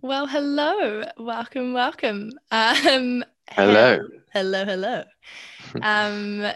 [0.00, 2.30] Well, hello, welcome, welcome.
[2.52, 3.98] Um, Hello.
[4.32, 5.02] hello, hello.
[5.82, 6.46] Um,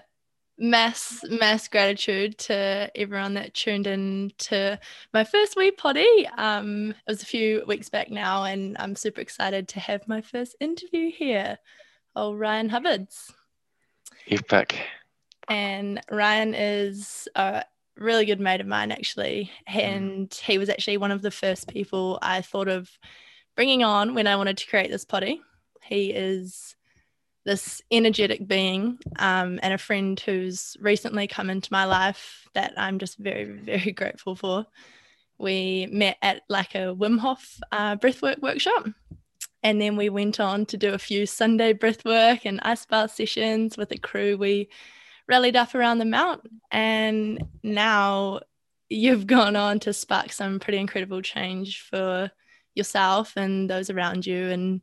[0.57, 4.79] mass, mass gratitude to everyone that tuned in to
[5.13, 6.29] my first wee potty.
[6.39, 10.21] Um, it was a few weeks back now, and I'm super excited to have my
[10.21, 11.59] first interview here.
[12.15, 13.33] Oh, Ryan Hubbards.
[14.31, 14.79] Epic.
[15.49, 17.65] And Ryan is a
[17.97, 19.51] really good mate of mine, actually.
[19.67, 22.89] And he was actually one of the first people I thought of
[23.57, 25.41] bringing on when I wanted to create this potty.
[25.83, 26.75] He is
[27.45, 32.99] this energetic being um, and a friend who's recently come into my life that I'm
[32.99, 34.67] just very, very grateful for.
[35.39, 38.87] We met at like a Wim Hof uh, breathwork workshop.
[39.65, 43.77] And then we went on to do a few Sunday breathwork and ice bath sessions
[43.77, 44.37] with a crew.
[44.37, 44.69] We
[45.29, 46.43] rallied up around the mount.
[46.71, 48.41] And now
[48.89, 52.31] you've gone on to spark some pretty incredible change for
[52.75, 54.51] yourself and those around you.
[54.51, 54.81] And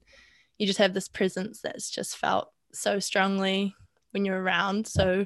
[0.57, 3.75] you just have this presence that's just felt so strongly
[4.11, 4.88] when you're around.
[4.88, 5.25] So,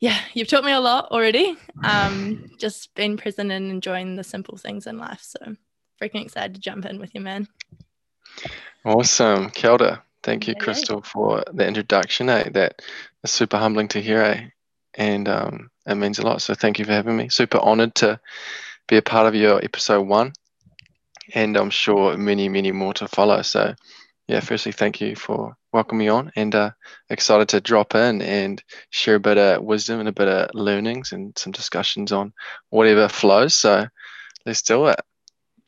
[0.00, 1.56] yeah, you've taught me a lot already.
[1.84, 5.20] Um, just being present and enjoying the simple things in life.
[5.22, 5.56] So,
[6.00, 7.48] freaking excited to jump in with you, man.
[8.84, 9.50] Awesome.
[9.50, 10.02] Kelda.
[10.22, 10.62] Thank you, Yeah.
[10.62, 12.28] Crystal, for the introduction.
[12.28, 12.48] Eh?
[12.50, 12.82] That
[13.24, 14.44] is super humbling to hear, eh?
[14.94, 16.42] and um, it means a lot.
[16.42, 17.28] So thank you for having me.
[17.28, 18.20] Super honored to
[18.88, 20.32] be a part of your episode one,
[21.34, 23.42] and I'm sure many, many more to follow.
[23.42, 23.74] So,
[24.28, 26.70] yeah, firstly, thank you for welcoming me on, and uh,
[27.10, 31.12] excited to drop in and share a bit of wisdom and a bit of learnings
[31.12, 32.32] and some discussions on
[32.70, 33.54] whatever flows.
[33.54, 33.86] So,
[34.46, 35.00] let's do it.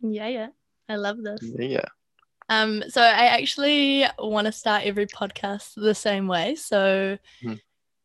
[0.01, 0.49] Yeah, yeah.
[0.89, 1.41] I love this.
[1.59, 1.87] Yeah.
[2.51, 6.57] Um, so I actually want to start every podcast the same way.
[6.57, 7.55] So, Hmm.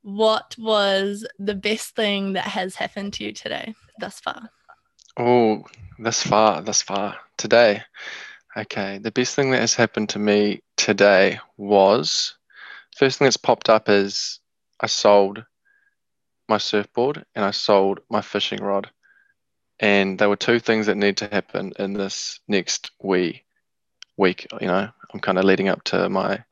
[0.01, 4.49] what was the best thing that has happened to you today thus far?
[5.17, 5.65] Oh,
[5.99, 7.17] thus far, thus far.
[7.39, 7.81] Today.
[8.57, 12.35] Okay, the best thing that has happened to me today was
[12.97, 14.41] first thing that's popped up is
[14.81, 15.45] I sold
[16.49, 18.91] my surfboard and I sold my fishing rod.
[19.79, 23.45] And there were two things that need to happen in this next wee
[24.17, 24.45] week.
[24.59, 26.43] You know, I'm kind of leading up to my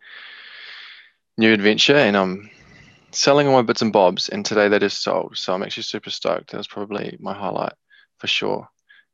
[1.37, 2.49] new adventure and I'm
[3.11, 4.29] selling all my bits and bobs.
[4.29, 5.37] And today that is sold.
[5.37, 6.51] So I'm actually super stoked.
[6.51, 7.73] That was probably my highlight
[8.19, 8.69] for sure.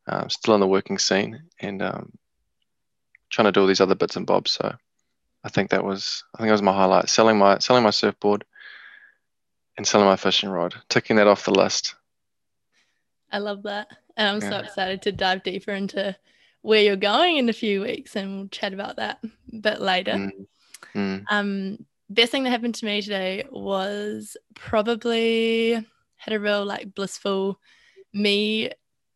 [0.08, 2.12] Um, still in the working scene and um,
[3.30, 4.52] trying to do all these other bits and bobs.
[4.52, 4.76] So
[5.44, 7.10] I think that was I think that was my highlight.
[7.10, 8.44] Selling my selling my surfboard
[9.78, 10.76] and selling my fishing rod.
[10.90, 11.96] Ticking that off the list.
[13.32, 13.88] I love that.
[14.16, 16.16] And I'm so excited to dive deeper into
[16.62, 20.12] where you're going in a few weeks and we'll chat about that a bit later.
[20.12, 20.48] Mm,
[20.94, 25.74] mm, Um, best thing that happened to me today was probably
[26.16, 27.60] had a real like blissful
[28.14, 28.70] me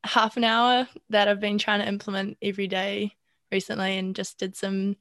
[0.07, 3.13] half an hour that I've been trying to implement every day
[3.51, 4.95] recently and just did some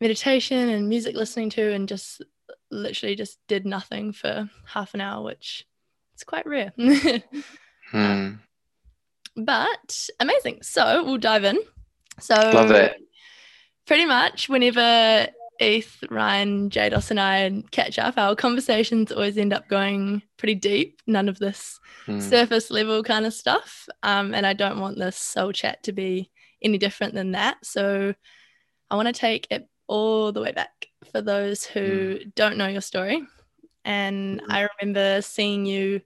[0.00, 2.22] meditation and music listening to and just
[2.70, 5.66] literally just did nothing for half an hour, which
[6.14, 6.72] it's quite rare.
[7.92, 8.38] mm.
[9.36, 10.58] but amazing.
[10.62, 11.58] So we'll dive in.
[12.20, 12.96] So Love that.
[13.86, 15.28] pretty much whenever
[15.60, 21.00] Eth, Ryan, Jados, and I catch up, our conversations always end up going pretty deep.
[21.06, 22.22] None of this Mm.
[22.22, 23.88] surface level kind of stuff.
[24.02, 26.30] Um, and I don't want this soul chat to be
[26.62, 27.64] any different than that.
[27.64, 28.14] So
[28.90, 32.80] I want to take it all the way back for those who don't know your
[32.80, 33.26] story.
[33.84, 34.46] And Mhm.
[34.50, 36.00] I remember seeing you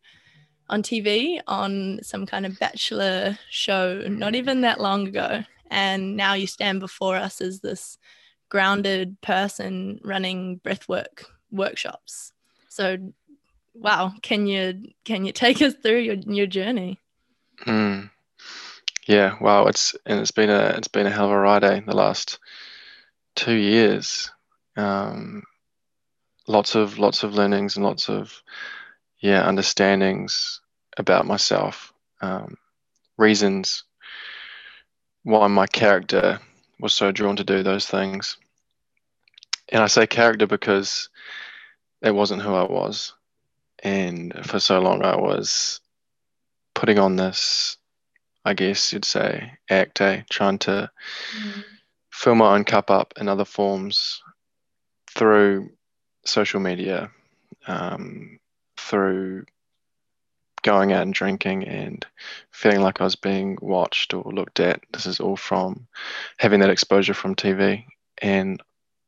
[0.69, 5.43] on TV on some kind of bachelor show not even that long ago.
[5.71, 7.99] And now you stand before us as this
[8.50, 12.33] grounded person running breathwork workshops.
[12.69, 12.99] So
[13.75, 16.99] wow, can you can you take us through your, your journey?
[17.65, 18.10] Mm.
[19.06, 21.81] Yeah, wow, it's and it's been a it's been a hell of a ride, eh,
[21.87, 22.39] the last
[23.34, 24.31] two years.
[24.77, 25.43] Um,
[26.47, 28.43] lots of lots of learnings and lots of
[29.21, 30.60] yeah understandings
[30.97, 32.56] about myself, um,
[33.16, 33.84] reasons
[35.22, 36.41] why my character
[36.80, 38.36] was so drawn to do those things.
[39.71, 41.09] And I say character because
[42.03, 43.15] it wasn't who I was,
[43.83, 45.81] and for so long I was
[46.75, 47.77] putting on this,
[48.45, 50.22] I guess you'd say, act, eh?
[50.31, 50.91] Trying to
[52.11, 54.22] fill my own cup up in other forms
[55.11, 55.71] through
[56.25, 57.11] social media,
[57.67, 58.39] um,
[58.77, 59.45] through
[60.63, 62.05] going out and drinking and
[62.51, 64.81] feeling like I was being watched or looked at.
[64.93, 65.87] This is all from
[66.39, 67.84] having that exposure from TV.
[68.21, 68.63] And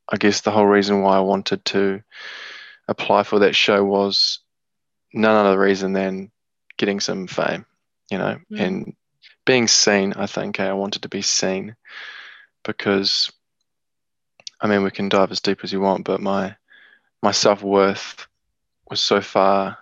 [0.09, 2.01] I guess the whole reason why I wanted to
[2.87, 4.39] apply for that show was
[5.13, 6.31] none other reason than
[6.77, 7.65] getting some fame,
[8.11, 8.59] you know, Mm.
[8.59, 8.95] and
[9.45, 10.13] being seen.
[10.13, 11.75] I think eh, I wanted to be seen
[12.63, 13.31] because
[14.59, 16.55] I mean we can dive as deep as you want, but my
[17.21, 18.27] my self worth
[18.89, 19.77] was so far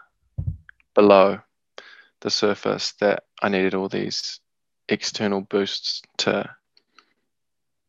[0.93, 1.39] below
[2.21, 4.39] the surface that I needed all these
[4.89, 6.55] external boosts to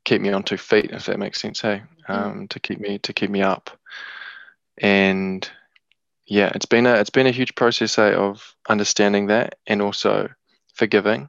[0.04, 1.60] keep me on two feet, if that makes sense.
[1.60, 2.14] Hey, mm.
[2.14, 3.70] um, to keep me to keep me up,
[4.78, 5.48] and
[6.26, 10.28] yeah, it's been a it's been a huge process hey, of understanding that and also
[10.74, 11.28] forgiving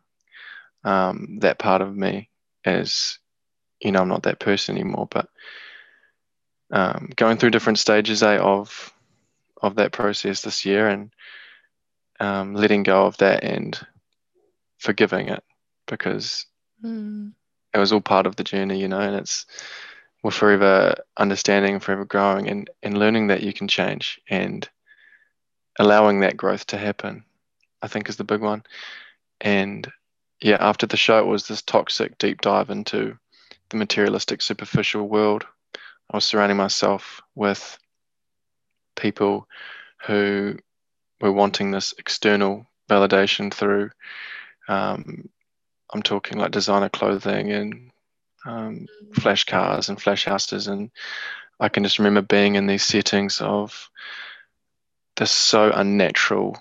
[0.83, 2.29] um, that part of me
[2.65, 3.19] as
[3.81, 5.27] you know I'm not that person anymore, but
[6.71, 8.93] um, going through different stages eh, of
[9.61, 11.11] of that process this year and
[12.19, 13.79] um, letting go of that and
[14.77, 15.43] forgiving it
[15.87, 16.45] because
[16.83, 17.31] mm.
[17.73, 19.45] It was all part of the journey, you know, and it's
[20.23, 24.67] we're forever understanding, forever growing and, and learning that you can change and
[25.77, 27.25] allowing that growth to happen,
[27.81, 28.63] I think is the big one.
[29.41, 29.91] And
[30.39, 33.17] yeah, after the show, it was this toxic deep dive into
[33.69, 35.45] the materialistic, superficial world.
[36.09, 37.77] I was surrounding myself with
[38.95, 39.47] people
[40.05, 40.57] who
[41.19, 43.89] were wanting this external validation through,
[44.67, 45.29] um,
[45.93, 47.91] I'm talking like designer clothing and
[48.45, 49.21] um, mm.
[49.21, 50.67] flash cars and flash houses.
[50.67, 50.91] And
[51.59, 53.89] I can just remember being in these settings of
[55.15, 56.57] this so unnatural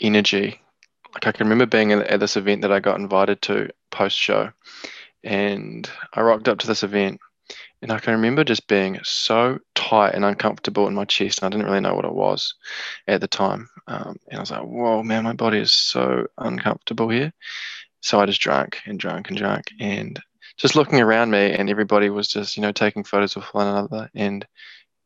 [0.00, 0.60] energy.
[1.14, 4.52] Like I can remember being at this event that I got invited to post show,
[5.24, 7.20] and I rocked up to this event,
[7.82, 11.42] and I can remember just being so tight and uncomfortable in my chest.
[11.42, 12.54] And I didn't really know what it was
[13.08, 17.08] at the time, um, and I was like, "Whoa, man, my body is so uncomfortable
[17.08, 17.32] here."
[18.00, 20.20] So I just drank and drank and drank, and
[20.56, 24.10] just looking around me, and everybody was just you know taking photos of one another
[24.14, 24.46] and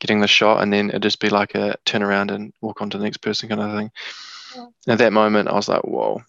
[0.00, 2.90] getting the shot, and then it'd just be like a turn around and walk on
[2.90, 3.90] to the next person kind of thing.
[4.56, 4.92] Yeah.
[4.92, 6.22] At that moment, I was like, "Whoa,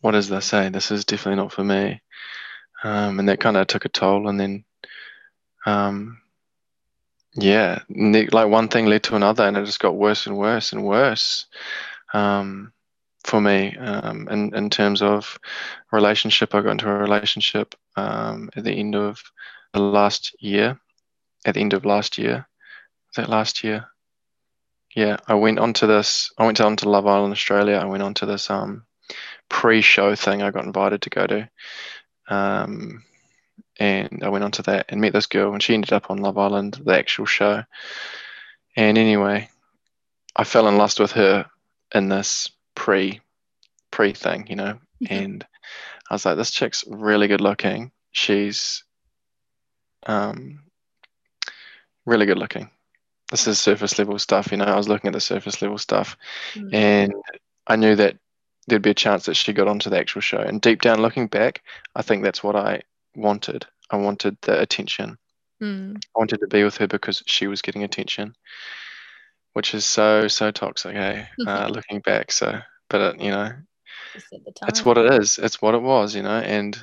[0.00, 0.68] what does this say?
[0.68, 2.00] This is definitely not for me."
[2.84, 4.64] Um, and that kind of took a toll, and then,
[5.66, 6.18] um,
[7.34, 10.84] yeah, like one thing led to another, and it just got worse and worse and
[10.84, 11.46] worse.
[12.14, 12.72] Um,
[13.24, 15.40] for me um, in, in terms of
[15.90, 16.54] relationship.
[16.54, 19.20] I got into a relationship um, at the end of
[19.72, 20.78] the last year
[21.46, 22.46] at the end of last year.
[23.16, 23.86] That last year?
[24.94, 26.30] Yeah, I went onto this.
[26.36, 27.76] I went on to Love Island Australia.
[27.76, 28.84] I went onto this um,
[29.48, 30.42] pre-show thing.
[30.42, 31.48] I got invited to go to,
[32.28, 33.04] um,
[33.78, 36.38] and I went onto that and met this girl, and she ended up on Love
[36.38, 37.64] Island, the actual show.
[38.76, 39.48] And anyway,
[40.34, 41.46] I fell in lust with her
[41.94, 43.20] in this pre
[43.90, 45.12] pre thing, you know, mm-hmm.
[45.14, 45.46] and
[46.10, 47.90] I was like, this chick's really good looking.
[48.12, 48.84] She's
[50.06, 50.60] um,
[52.04, 52.70] really good looking.
[53.30, 54.64] This is surface level stuff, you know.
[54.64, 56.16] I was looking at the surface level stuff,
[56.54, 56.72] mm.
[56.72, 57.12] and
[57.66, 58.16] I knew that
[58.68, 60.38] there'd be a chance that she got onto the actual show.
[60.38, 61.62] And deep down, looking back,
[61.94, 62.82] I think that's what I
[63.16, 63.66] wanted.
[63.90, 65.18] I wanted the attention.
[65.62, 65.96] Mm.
[65.96, 68.34] I wanted to be with her because she was getting attention,
[69.54, 70.94] which is so so toxic.
[70.94, 72.32] Hey, uh, looking back.
[72.32, 73.52] So, but it, you know,
[74.68, 75.38] it's what it is.
[75.38, 76.14] It's what it was.
[76.14, 76.78] You know, and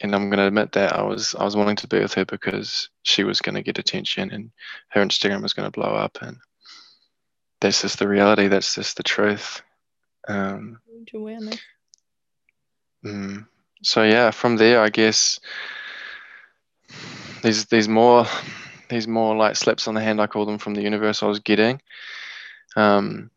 [0.00, 2.24] and I'm going to admit that I was I was wanting to be with her
[2.24, 4.50] because she was going to get attention and
[4.90, 6.38] her Instagram was going to blow up and
[7.60, 8.48] that's just the reality.
[8.48, 9.62] That's just the truth.
[10.28, 10.80] Um,
[11.14, 11.58] awareness.
[13.04, 13.46] Mm,
[13.82, 15.40] so yeah, from there, I guess
[17.42, 18.26] these these more
[18.88, 21.40] these more like slaps on the hand, I call them, from the universe I was
[21.40, 21.80] getting.
[22.76, 23.30] Um,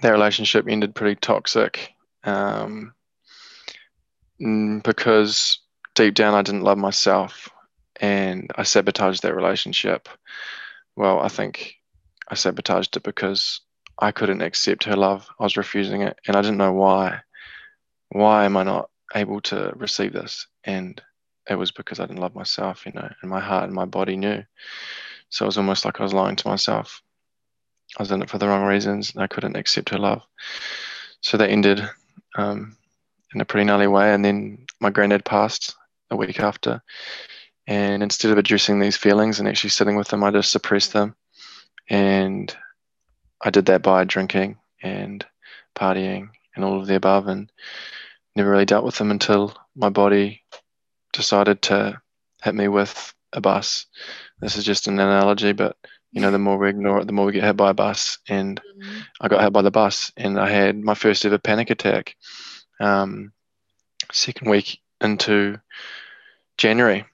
[0.00, 1.92] that relationship ended pretty toxic
[2.24, 2.94] um,
[4.40, 5.58] mm, because
[5.94, 7.48] deep down, I didn't love myself
[8.00, 10.08] and I sabotaged that relationship.
[10.96, 11.76] Well, I think
[12.28, 13.60] I sabotaged it because
[13.98, 15.28] I couldn't accept her love.
[15.38, 17.20] I was refusing it and I didn't know why.
[18.10, 20.46] Why am I not able to receive this?
[20.64, 21.00] And
[21.48, 24.16] it was because I didn't love myself, you know, and my heart and my body
[24.16, 24.42] knew.
[25.28, 27.02] So it was almost like I was lying to myself.
[27.98, 30.22] I was in it for the wrong reasons and I couldn't accept her love.
[31.20, 31.82] So that ended
[32.36, 32.76] um,
[33.34, 34.12] in a pretty gnarly way.
[34.14, 35.74] And then my granddad passed
[36.10, 36.82] a week after.
[37.66, 41.14] And instead of addressing these feelings and actually sitting with them, I just suppressed them.
[41.88, 42.54] And
[43.42, 45.24] I did that by drinking and
[45.74, 47.50] partying and all of the above, and
[48.36, 50.42] never really dealt with them until my body
[51.12, 52.00] decided to
[52.42, 53.86] hit me with a bus.
[54.40, 55.76] This is just an analogy, but
[56.12, 58.18] you know, the more we ignore it, the more we get hit by a bus.
[58.28, 58.98] And mm-hmm.
[59.20, 62.16] I got hit by the bus, and I had my first ever panic attack.
[62.80, 63.32] Um,
[64.12, 65.58] second week into
[66.58, 67.06] January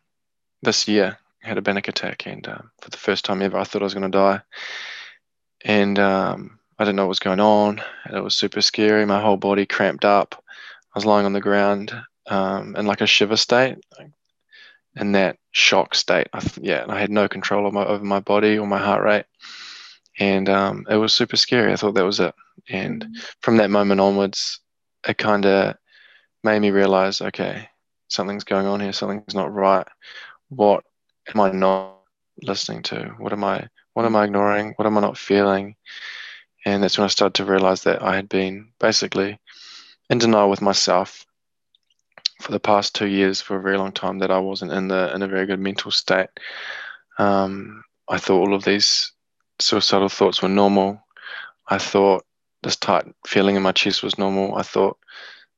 [0.63, 3.65] this year, I had a panic attack, and uh, for the first time ever, I
[3.65, 4.41] thought I was going to die.
[5.65, 7.81] And um, I didn't know what was going on.
[8.05, 9.05] And it was super scary.
[9.07, 10.43] My whole body cramped up.
[10.95, 11.93] I was lying on the ground
[12.27, 13.79] um, in like a shiver state,
[14.97, 16.29] in that shock state.
[16.33, 19.27] I, yeah, I had no control my, over my body or my heart rate,
[20.19, 21.73] and um, it was super scary.
[21.73, 22.35] I thought that was it,
[22.69, 23.21] and mm-hmm.
[23.41, 24.61] from that moment onwards,
[25.07, 25.77] it kind of
[26.43, 27.69] made me realize, okay,
[28.09, 28.93] something's going on here.
[28.93, 29.87] Something's not right.
[30.49, 30.85] What
[31.33, 31.97] am I not
[32.43, 33.15] listening to?
[33.19, 33.69] What am I?
[33.95, 34.75] What am I ignoring?
[34.77, 35.77] What am I not feeling?
[36.65, 39.39] And that's when I started to realize that I had been basically
[40.11, 41.27] in denial with myself
[42.41, 45.13] for the past two years for a very long time that I wasn't in the
[45.15, 46.29] in a very good mental state.
[47.19, 49.13] Um, I thought all of these
[49.59, 51.03] suicidal thoughts were normal.
[51.69, 52.25] I thought
[52.63, 54.55] this tight feeling in my chest was normal.
[54.57, 54.99] I thought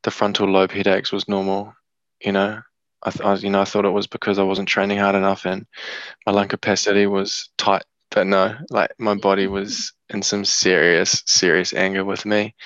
[0.02, 1.74] the frontal lobe headaches was normal.
[2.24, 2.60] You know,
[3.02, 5.44] I, th- I you know I thought it was because I wasn't training hard enough
[5.46, 5.66] and
[6.26, 7.84] my lung capacity was tight.
[8.10, 12.56] But no, like my body was in some serious, serious anger with me,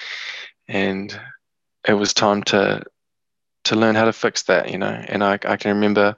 [0.69, 1.21] and
[1.87, 2.83] it was time to
[3.65, 5.05] to learn how to fix that, you know.
[5.09, 6.17] And I, I can remember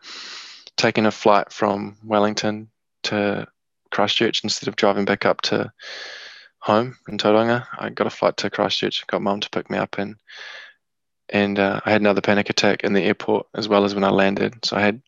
[0.76, 2.68] taking a flight from Wellington
[3.04, 3.46] to
[3.90, 5.72] Christchurch instead of driving back up to
[6.58, 7.66] home in Tauranga.
[7.78, 10.16] I got a flight to Christchurch, got mum to pick me up, and
[11.28, 14.10] and uh, I had another panic attack in the airport as well as when I
[14.10, 14.64] landed.
[14.64, 15.02] So I had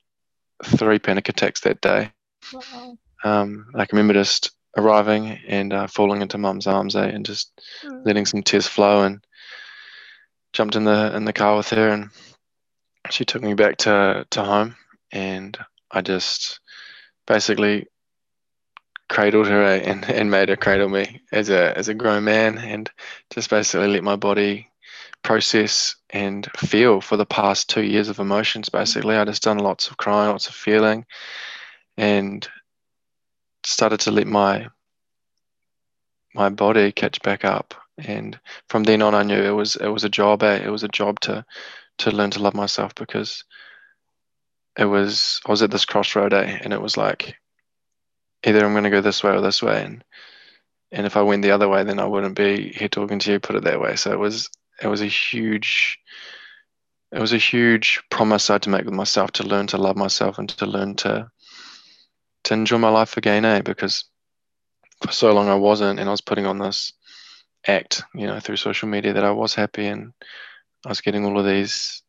[0.64, 2.10] three panic attacks that day.
[2.52, 2.98] Wow.
[3.24, 7.60] Um, I can remember just arriving and uh, falling into mum's arms, eh, and just
[7.84, 8.06] mm.
[8.06, 9.24] letting some tears flow, and
[10.52, 12.10] jumped in the in the car with her, and
[13.10, 14.76] she took me back to to home,
[15.12, 15.58] and
[15.90, 16.60] I just
[17.26, 17.86] basically
[19.08, 22.90] cradled her and, and made her cradle me as a as a grown man, and
[23.30, 24.68] just basically let my body
[25.22, 28.68] process and feel for the past two years of emotions.
[28.68, 31.04] Basically, I just done lots of crying, lots of feeling,
[31.96, 32.48] and
[33.64, 34.68] started to let my
[36.34, 37.74] my body catch back up.
[37.98, 38.38] And
[38.68, 40.42] from then on, I knew it was it was a job.
[40.42, 40.64] Eh?
[40.64, 41.44] It was a job to
[41.98, 43.44] to learn to love myself because
[44.78, 46.58] it was I was at this crossroad, eh?
[46.62, 47.36] and it was like
[48.44, 50.04] either I'm going to go this way or this way, and
[50.92, 53.40] and if I went the other way, then I wouldn't be here talking to you.
[53.40, 53.96] Put it that way.
[53.96, 54.48] So it was
[54.80, 55.98] it was a huge
[57.10, 59.96] it was a huge promise I had to make with myself to learn to love
[59.96, 61.30] myself and to learn to
[62.44, 63.62] to enjoy my life again, eh?
[63.62, 64.04] Because
[65.02, 66.92] for so long I wasn't, and I was putting on this
[67.68, 70.12] act, you know, through social media that I was happy, and
[70.84, 72.02] I was getting all of these,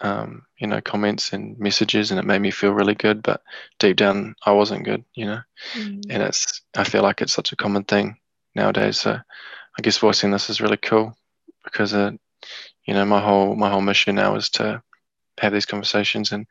[0.00, 3.22] um, you know, comments and messages, and it made me feel really good.
[3.22, 3.42] But
[3.78, 5.40] deep down, I wasn't good, you know.
[5.74, 6.02] Mm.
[6.10, 8.16] And it's, I feel like it's such a common thing
[8.54, 9.00] nowadays.
[9.00, 11.16] So I guess voicing this is really cool
[11.64, 14.82] because, you know, my whole my whole mission now is to
[15.38, 16.46] have these conversations and.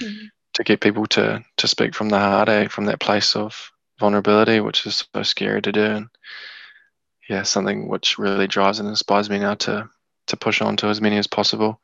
[0.00, 3.70] Mm to get people to to speak from the heart, eh, from that place of
[4.00, 6.08] vulnerability, which is so scary to do, and
[7.28, 9.88] yeah, something which really drives and inspires me now to
[10.28, 11.80] to push on to as many as possible.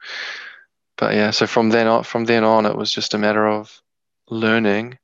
[0.97, 3.83] But yeah, so from then on, from then on, it was just a matter of
[4.29, 4.99] learning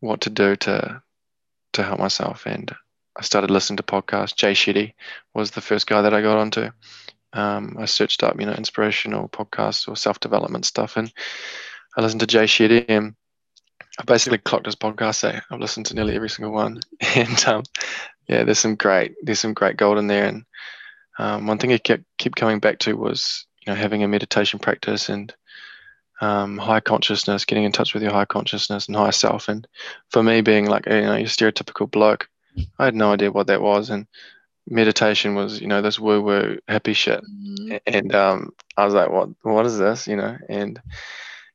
[0.00, 1.02] what to do to
[1.74, 2.74] to help myself, and
[3.16, 4.34] I started listening to podcasts.
[4.34, 4.94] Jay Shetty
[5.34, 6.70] was the first guy that I got onto.
[7.34, 11.12] Um, I searched up, you know, inspirational podcasts or self development stuff, and
[11.96, 13.14] I listened to Jay Shetty and
[13.98, 15.24] I basically clocked his podcast.
[15.24, 15.40] Eh?
[15.50, 16.80] I've listened to nearly every single one,
[17.14, 17.62] and um,
[18.28, 20.26] yeah, there's some great there's some great gold in there.
[20.26, 20.44] And
[21.18, 24.58] um, one thing I kept kept coming back to was you know having a meditation
[24.58, 25.34] practice and
[26.20, 29.48] um, high consciousness, getting in touch with your high consciousness and higher self.
[29.48, 29.66] And
[30.10, 32.28] for me, being like you know your stereotypical bloke,
[32.78, 33.90] I had no idea what that was.
[33.90, 34.06] And
[34.68, 37.22] meditation was you know this woo woo happy shit.
[37.22, 37.76] Mm-hmm.
[37.86, 40.06] And um, I was like, what what is this?
[40.06, 40.80] You know, and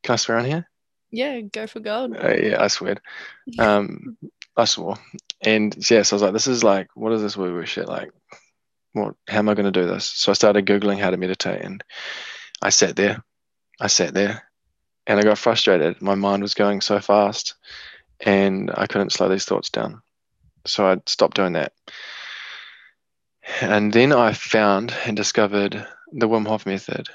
[0.04, 0.68] can I swear on here?
[1.10, 2.18] Yeah, go for gold.
[2.18, 2.98] Uh, yeah, I swear.
[3.60, 4.18] Um,
[4.58, 4.98] I swore.
[5.42, 7.88] And yeah, so I was like, this is like, what is this woo woo shit?
[7.88, 8.12] Like,
[8.94, 10.06] what, how am I going to do this?
[10.06, 11.84] So I started Googling how to meditate and
[12.62, 13.24] I sat there.
[13.80, 14.44] I sat there
[15.06, 16.02] and I got frustrated.
[16.02, 17.56] My mind was going so fast
[18.20, 20.02] and I couldn't slow these thoughts down.
[20.66, 21.74] So I stopped doing that.
[23.62, 27.08] And then I found and discovered the Wim Hof method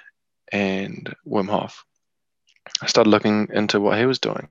[0.51, 1.85] and Wim Hof.
[2.81, 4.49] I started looking into what he was doing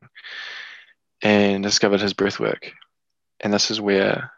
[1.21, 2.73] and discovered his breath work.
[3.41, 4.31] And this is where,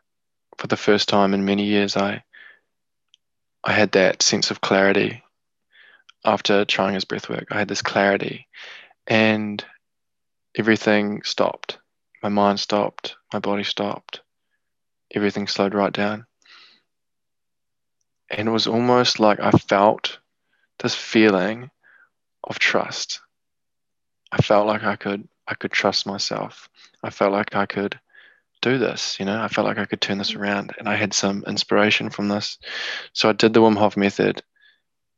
[0.58, 2.24] for the first time in many years, I
[3.64, 5.24] I had that sense of clarity
[6.26, 7.48] after trying his breath work.
[7.52, 8.48] I had this clarity
[9.08, 9.64] and
[10.58, 11.78] everything stopped.
[12.22, 14.22] My mind stopped, my body stopped,
[15.14, 16.26] everything slowed right down.
[18.30, 20.20] And it was almost like I felt
[20.80, 21.70] this feeling
[22.44, 23.22] of trust
[24.34, 26.68] I felt like I could I could trust myself.
[27.04, 28.00] I felt like I could
[28.63, 31.13] do this, you know, I felt like I could turn this around and I had
[31.13, 32.58] some inspiration from this.
[33.12, 34.41] So I did the Wim Hof method,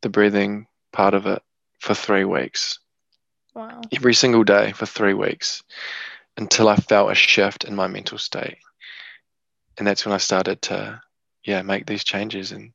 [0.01, 1.41] the breathing part of it
[1.79, 2.79] for three weeks.
[3.53, 3.81] Wow.
[3.93, 5.63] Every single day for three weeks
[6.35, 8.57] until I felt a shift in my mental state.
[9.77, 11.01] And that's when I started to,
[11.45, 12.73] yeah, make these changes and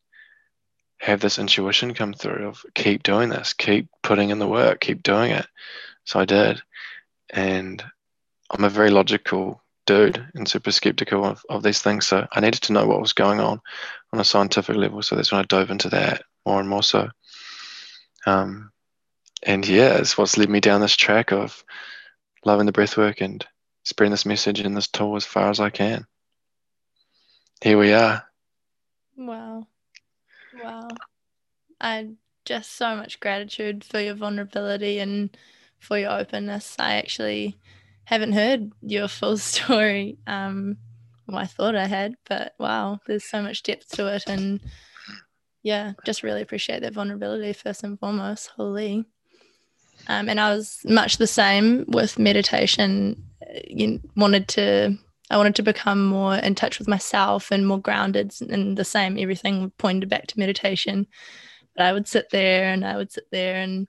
[0.98, 5.02] have this intuition come through of keep doing this, keep putting in the work, keep
[5.02, 5.46] doing it.
[6.04, 6.62] So I did.
[7.28, 7.82] And
[8.50, 12.06] I'm a very logical dude and super skeptical of, of these things.
[12.06, 13.60] So I needed to know what was going on
[14.12, 15.02] on a scientific level.
[15.02, 17.08] So that's when I dove into that more and more so.
[18.24, 18.70] Um,
[19.42, 21.64] and yeah, it's what's led me down this track of
[22.44, 23.44] loving the breathwork and
[23.82, 26.06] spreading this message and this tool as far as I can.
[27.60, 28.22] Here we are.
[29.16, 29.66] Wow.
[30.62, 30.88] Wow.
[31.80, 32.10] I
[32.44, 35.36] just so much gratitude for your vulnerability and
[35.80, 36.76] for your openness.
[36.78, 37.58] I actually
[38.10, 40.18] haven't heard your full story.
[40.26, 40.76] Um,
[41.26, 44.24] well, I thought I had, but wow, there's so much depth to it.
[44.26, 44.60] And
[45.62, 48.48] yeah, just really appreciate that vulnerability first and foremost.
[48.56, 49.04] Holy.
[50.08, 53.22] Um, and I was much the same with meditation.
[53.68, 54.98] You wanted to,
[55.30, 58.34] I wanted to become more in touch with myself and more grounded.
[58.40, 61.06] And the same, everything pointed back to meditation.
[61.76, 63.86] But I would sit there and I would sit there and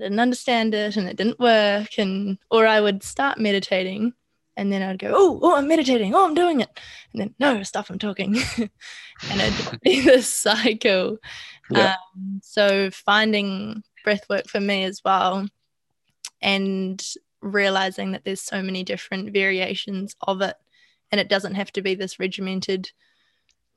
[0.00, 1.98] didn't understand it and it didn't work.
[1.98, 4.12] And or I would start meditating
[4.56, 6.14] and then I'd go, oh, oh, I'm meditating.
[6.14, 6.68] Oh, I'm doing it.
[7.12, 8.36] And then no, stop, I'm talking.
[8.58, 11.18] and it'd be this cycle.
[11.70, 11.94] Yeah.
[12.14, 15.46] Um, so finding breath work for me as well
[16.42, 17.02] and
[17.40, 20.56] realizing that there's so many different variations of it
[21.10, 22.90] and it doesn't have to be this regimented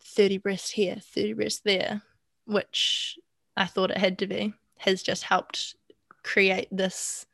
[0.04, 2.02] 30 breaths here 30 breaths there
[2.46, 3.18] which
[3.56, 5.76] i thought it had to be has just helped
[6.24, 7.26] create this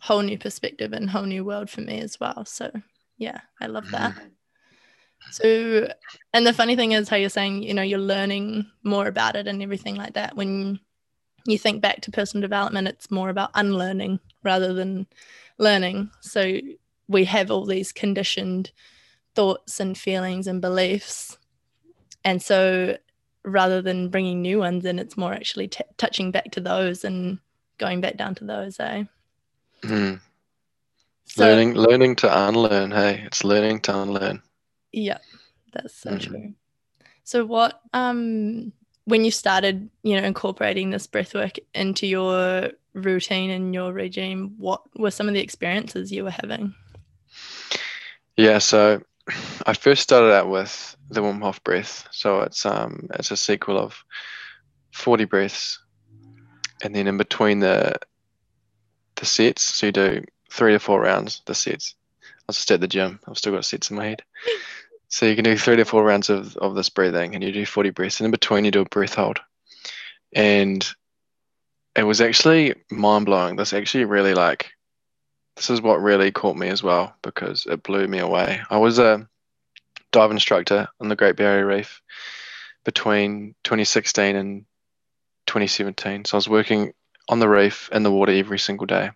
[0.00, 2.70] whole new perspective and whole new world for me as well so
[3.16, 4.26] yeah i love that mm-hmm.
[5.30, 5.88] so
[6.32, 9.46] and the funny thing is how you're saying you know you're learning more about it
[9.48, 10.78] and everything like that when
[11.48, 15.06] you think back to personal development, it's more about unlearning rather than
[15.58, 16.10] learning.
[16.20, 16.58] So
[17.08, 18.70] we have all these conditioned
[19.34, 21.38] thoughts and feelings and beliefs.
[22.24, 22.98] And so
[23.44, 27.38] rather than bringing new ones in, it's more actually t- touching back to those and
[27.78, 29.04] going back down to those, eh?
[29.82, 30.20] Mm.
[31.26, 32.90] So, learning, learning to unlearn.
[32.90, 34.42] Hey, it's learning to unlearn.
[34.92, 35.18] Yeah,
[35.72, 36.20] that's so mm.
[36.20, 36.54] true.
[37.24, 38.72] So, what um
[39.04, 44.54] when you started, you know, incorporating this breath work into your routine and your regime,
[44.58, 46.74] what were some of the experiences you were having?
[48.36, 49.02] Yeah, so
[49.66, 52.06] I first started out with the Wim Hof breath.
[52.10, 54.02] So it's um it's a sequel of
[54.92, 55.78] 40 breaths.
[56.82, 57.98] And then in between the
[59.16, 61.94] the sets, so you do three to four rounds, the sets.
[62.22, 63.20] I was just at the gym.
[63.26, 64.22] I've still got sets in my head.
[65.08, 67.66] So you can do three to four rounds of, of this breathing and you do
[67.66, 68.20] 40 breaths.
[68.20, 69.40] And in between, you do a breath hold.
[70.34, 70.86] And
[71.96, 73.56] it was actually mind blowing.
[73.56, 74.70] This actually really like,
[75.56, 78.60] this is what really caught me as well because it blew me away.
[78.70, 79.26] I was a
[80.12, 82.00] dive instructor on the Great Barrier Reef
[82.84, 84.64] between 2016 and
[85.48, 86.24] 2017.
[86.24, 86.92] So I was working
[87.28, 89.10] on the reef in the water every single day.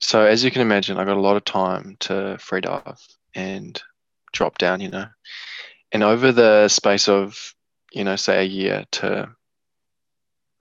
[0.00, 2.98] So as you can imagine, I got a lot of time to free dive
[3.34, 3.80] and
[4.32, 5.06] drop down, you know.
[5.92, 7.54] And over the space of,
[7.92, 9.28] you know, say a year to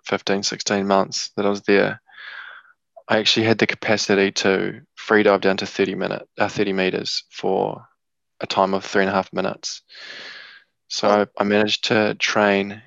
[0.05, 2.01] 15, 16 months that I was there,
[3.07, 7.23] I actually had the capacity to free dive down to 30 minute, uh, 30 meters
[7.29, 7.87] for
[8.41, 9.81] a time of three and a half minutes.
[10.89, 12.81] So I managed to train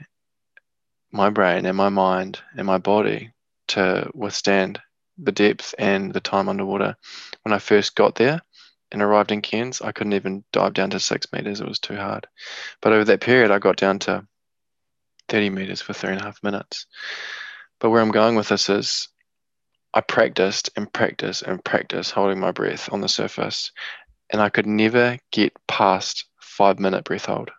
[1.12, 3.32] my brain and my mind and my body
[3.68, 4.80] to withstand
[5.18, 6.96] the depth and the time underwater.
[7.42, 8.40] When I first got there,
[8.92, 11.60] and arrived in Cairns, I couldn't even dive down to six meters.
[11.60, 12.26] It was too hard.
[12.80, 14.26] But over that period, I got down to
[15.28, 16.86] 30 meters for three and a half minutes.
[17.80, 19.08] But where I'm going with this is
[19.94, 23.72] I practiced and practiced and practiced holding my breath on the surface,
[24.30, 27.50] and I could never get past five minute breath hold.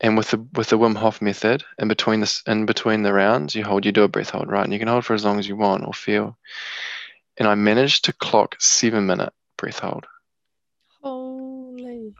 [0.00, 3.54] And with the with the Wim Hof method, in between this in between the rounds,
[3.54, 4.64] you hold, you do a breath hold, right?
[4.64, 6.36] And you can hold for as long as you want or feel.
[7.38, 10.06] And I managed to clock seven minute breath hold.
[11.02, 12.14] Holy.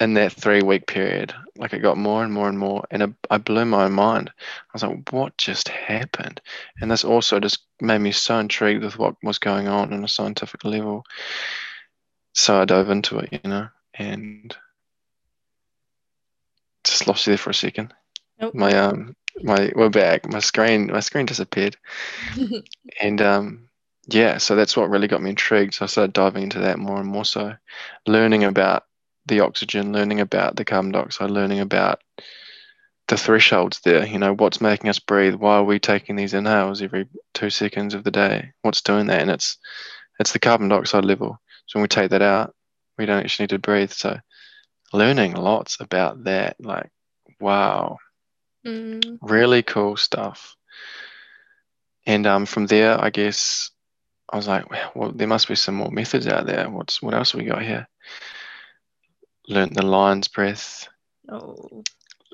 [0.00, 3.10] In that three week period, like it got more and more and more, and it,
[3.30, 4.30] I blew my mind.
[4.38, 6.40] I was like, "What just happened?"
[6.80, 10.08] And this also just made me so intrigued with what was going on on a
[10.08, 11.04] scientific level.
[12.34, 14.54] So I dove into it, you know, and
[16.90, 17.92] just lost you there for a second.
[18.40, 18.54] Nope.
[18.54, 20.30] My um, my we're back.
[20.30, 21.76] My screen, my screen disappeared,
[23.00, 23.68] and um,
[24.06, 25.74] yeah, so that's what really got me intrigued.
[25.74, 27.24] So I started diving into that more and more.
[27.24, 27.54] So
[28.06, 28.84] learning about
[29.26, 32.00] the oxygen, learning about the carbon dioxide, learning about
[33.08, 34.06] the thresholds there.
[34.06, 35.34] You know, what's making us breathe?
[35.34, 38.52] Why are we taking these inhales every two seconds of the day?
[38.62, 39.22] What's doing that?
[39.22, 39.58] And it's
[40.18, 41.40] it's the carbon dioxide level.
[41.66, 42.54] So when we take that out,
[42.96, 43.90] we don't actually need to breathe.
[43.90, 44.18] So
[44.92, 46.56] learning lots about that.
[46.60, 46.90] Like,
[47.40, 47.98] wow,
[48.66, 49.18] Mm.
[49.22, 50.56] really cool stuff.
[52.04, 53.70] And um, from there, I guess
[54.32, 56.68] I was like, well, there must be some more methods out there.
[56.68, 57.88] What's what else we got here?
[59.48, 60.88] Learned the lion's breath.
[61.28, 61.84] Oh.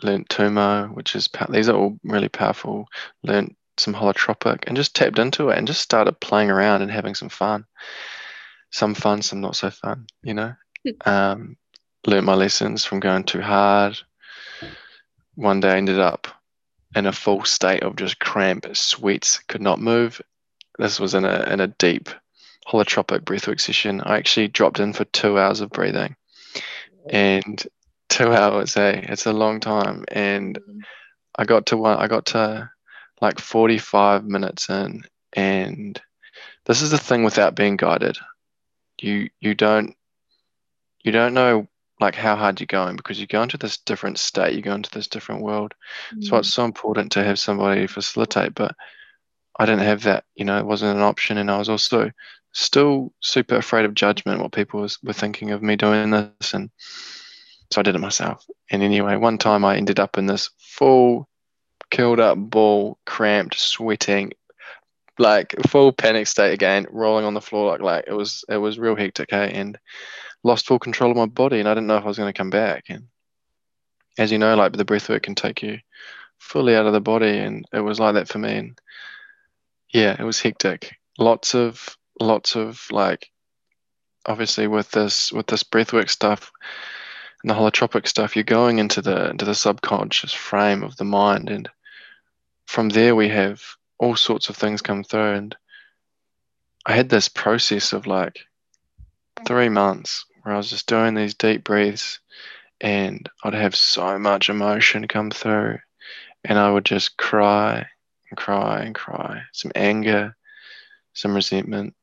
[0.03, 2.87] Learned Tummo, which is these are all really powerful.
[3.23, 7.15] Learned some holotropic and just tapped into it and just started playing around and having
[7.15, 7.67] some fun.
[8.71, 10.07] Some fun, some not so fun.
[10.23, 10.55] You know.
[11.05, 11.57] um,
[12.07, 13.99] learned my lessons from going too hard.
[15.35, 16.29] One day I ended up
[16.95, 20.21] in a full state of just cramp, sweats, could not move.
[20.79, 22.09] This was in a in a deep
[22.67, 24.01] holotropic breathwork session.
[24.01, 26.17] I actually dropped in for two hours of breathing,
[27.09, 27.63] and
[28.09, 30.05] two hours, hey, it's a long time.
[30.09, 30.59] And.
[31.37, 32.71] I got to one, I got to
[33.21, 36.01] like 45 minutes in, and
[36.67, 38.19] this is the thing without being guided.
[39.01, 39.97] You you don't
[41.03, 41.69] you don't know
[42.03, 44.91] like how hard you're going because you go into this different state, you go into
[44.91, 45.75] this different world.
[46.21, 46.39] So Mm.
[46.41, 48.75] it's so important to have somebody facilitate, but
[49.59, 51.39] I didn't have that, you know, it wasn't an option.
[51.39, 52.11] And I was also
[52.53, 56.55] still super afraid of judgment, what people was, were thinking of me doing this.
[56.55, 56.71] And
[57.73, 58.45] so I did it myself.
[58.71, 61.29] And anyway, one time I ended up in this full
[61.91, 64.33] killed up ball, cramped, sweating,
[65.19, 68.79] like full panic state again, rolling on the floor like like it was it was
[68.79, 69.79] real hectic, hey, and
[70.45, 72.37] lost full control of my body and I didn't know if I was going to
[72.37, 72.85] come back.
[72.89, 73.09] And
[74.19, 75.79] as you know, like the breath work can take you
[76.39, 78.57] fully out of the body and it was like that for me.
[78.57, 78.81] And
[79.93, 80.97] yeah, it was hectic.
[81.19, 83.31] Lots of lots of like
[84.27, 86.51] obviously with this with this breathwork stuff
[87.43, 91.51] and the holotropic stuff, you're going into the into the subconscious frame of the mind
[91.51, 91.69] and
[92.67, 93.63] from there we have
[93.99, 95.57] all sorts of things come through and
[96.87, 98.41] I had this process of like
[99.47, 102.21] three months where I was just doing these deep breaths
[102.81, 105.79] and I'd have so much emotion come through
[106.45, 107.87] and I would just cry
[108.31, 109.43] and cry and cry.
[109.53, 110.37] Some anger,
[111.15, 111.95] some resentment,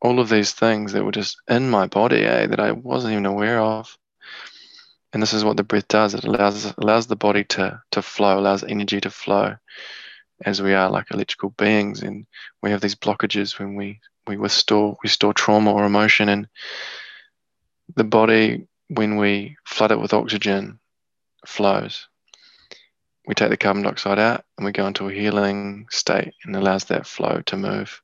[0.00, 3.26] all of these things that were just in my body, eh, that I wasn't even
[3.26, 3.96] aware of.
[5.12, 6.14] And this is what the breath does.
[6.14, 9.56] It allows allows the body to to flow, allows energy to flow
[10.44, 12.26] as we are like electrical beings and
[12.62, 16.48] we have these blockages when we we restore we store trauma or emotion and
[17.94, 20.78] the body when we flood it with oxygen
[21.46, 22.08] flows.
[23.26, 26.86] We take the carbon dioxide out and we go into a healing state and allows
[26.86, 28.02] that flow to move.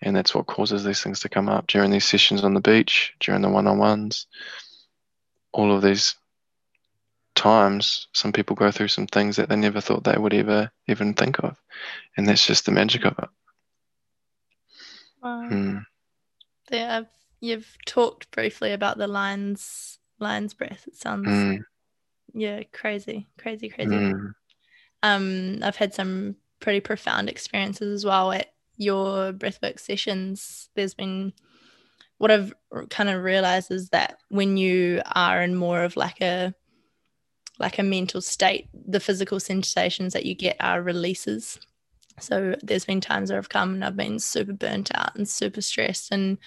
[0.00, 1.66] And that's what causes these things to come up.
[1.66, 4.26] During these sessions on the beach during the one-on-ones
[5.52, 6.14] all of these
[7.34, 11.14] times some people go through some things that they never thought they would ever even
[11.14, 11.56] think of.
[12.16, 13.28] And that's just the magic of it.
[15.22, 15.48] Wow.
[15.48, 15.78] Hmm.
[16.70, 17.06] Yeah, I've,
[17.40, 20.84] you've talked briefly about the lion's lion's breath.
[20.86, 21.64] It sounds Mm,
[22.34, 23.96] yeah crazy, crazy, crazy.
[23.96, 24.32] mm,
[25.02, 30.70] Um, I've had some pretty profound experiences as well at your breathwork sessions.
[30.74, 31.32] There's been
[32.18, 32.52] what I've
[32.90, 36.54] kind of realized is that when you are in more of like a
[37.58, 41.58] like a mental state, the physical sensations that you get are releases.
[42.20, 45.60] So there's been times where I've come and I've been super burnt out and super
[45.60, 46.38] stressed, and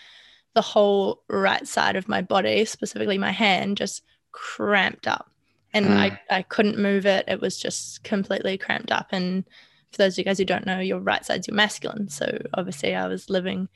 [0.53, 5.29] the whole right side of my body, specifically my hand, just cramped up.
[5.73, 5.97] And Mm.
[5.97, 7.25] I, I couldn't move it.
[7.27, 9.07] It was just completely cramped up.
[9.11, 9.45] And
[9.91, 12.09] for those of you guys who don't know, your right side's your masculine.
[12.09, 13.69] So obviously I was living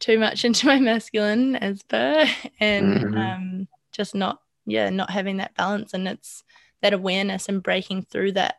[0.00, 2.26] too much into my masculine as per
[2.60, 3.16] and Mhm.
[3.16, 5.92] um, just not, yeah, not having that balance.
[5.92, 6.42] And it's
[6.80, 8.56] that awareness and breaking through that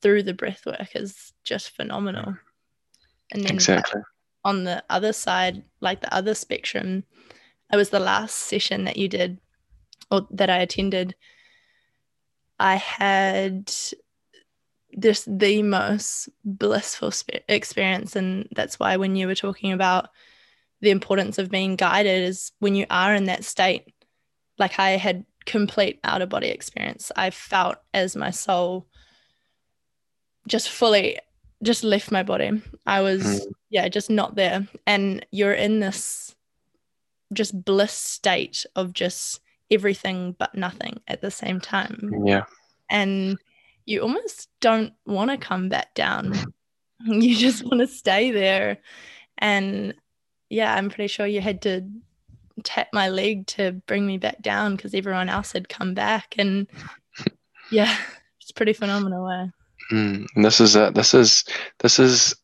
[0.00, 2.36] through the breath work is just phenomenal.
[3.32, 4.02] And then exactly
[4.44, 7.04] on the other side, like the other spectrum,
[7.72, 9.38] it was the last session that you did
[10.10, 11.14] or that I attended.
[12.58, 13.72] I had
[14.92, 20.10] this the most blissful spe- experience, and that's why when you were talking about
[20.80, 23.92] the importance of being guided is when you are in that state.
[24.58, 27.10] Like I had complete out of body experience.
[27.16, 28.86] I felt as my soul
[30.46, 31.18] just fully
[31.64, 32.62] just left my body.
[32.86, 33.52] I was Mm.
[33.70, 34.66] yeah, just not there.
[34.86, 36.34] And you're in this
[37.32, 42.12] just bliss state of just everything but nothing at the same time.
[42.26, 42.44] yeah
[42.90, 43.38] And
[43.86, 46.32] you almost don't want to come back down.
[47.04, 48.78] You just want to stay there.
[49.38, 49.94] And
[50.48, 51.82] yeah, I'm pretty sure you had to
[52.62, 56.36] tap my leg to bring me back down because everyone else had come back.
[56.38, 56.68] And
[57.70, 57.94] yeah,
[58.40, 59.46] It's pretty phenomenal, eh?
[59.92, 60.94] Mm, and this is it.
[60.94, 61.44] This is
[61.78, 62.34] this is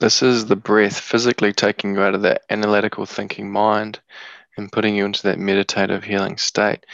[0.00, 4.00] this is the breath physically taking you out of that analytical thinking mind
[4.56, 6.84] and putting you into that meditative healing state.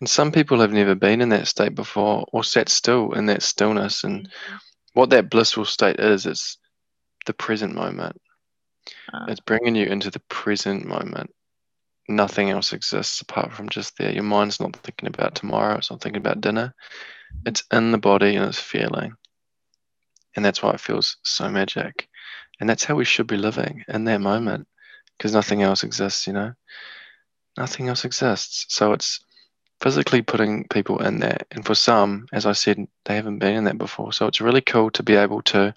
[0.00, 3.42] And some people have never been in that state before or sat still in that
[3.42, 4.04] stillness.
[4.04, 4.56] And mm-hmm.
[4.92, 6.58] what that blissful state is, it's
[7.24, 8.20] the present moment.
[9.12, 11.30] Uh, it's bringing you into the present moment.
[12.08, 14.12] Nothing else exists apart from just there.
[14.12, 16.74] Your mind's not thinking about tomorrow, it's not thinking about dinner.
[17.44, 19.14] It's in the body and it's feeling.
[20.34, 22.08] And that's why it feels so magic.
[22.60, 24.66] And that's how we should be living in that moment
[25.16, 26.52] because nothing else exists, you know?
[27.56, 28.66] Nothing else exists.
[28.68, 29.20] So it's
[29.80, 31.46] physically putting people in that.
[31.50, 34.12] And for some, as I said, they haven't been in that before.
[34.12, 35.74] So it's really cool to be able to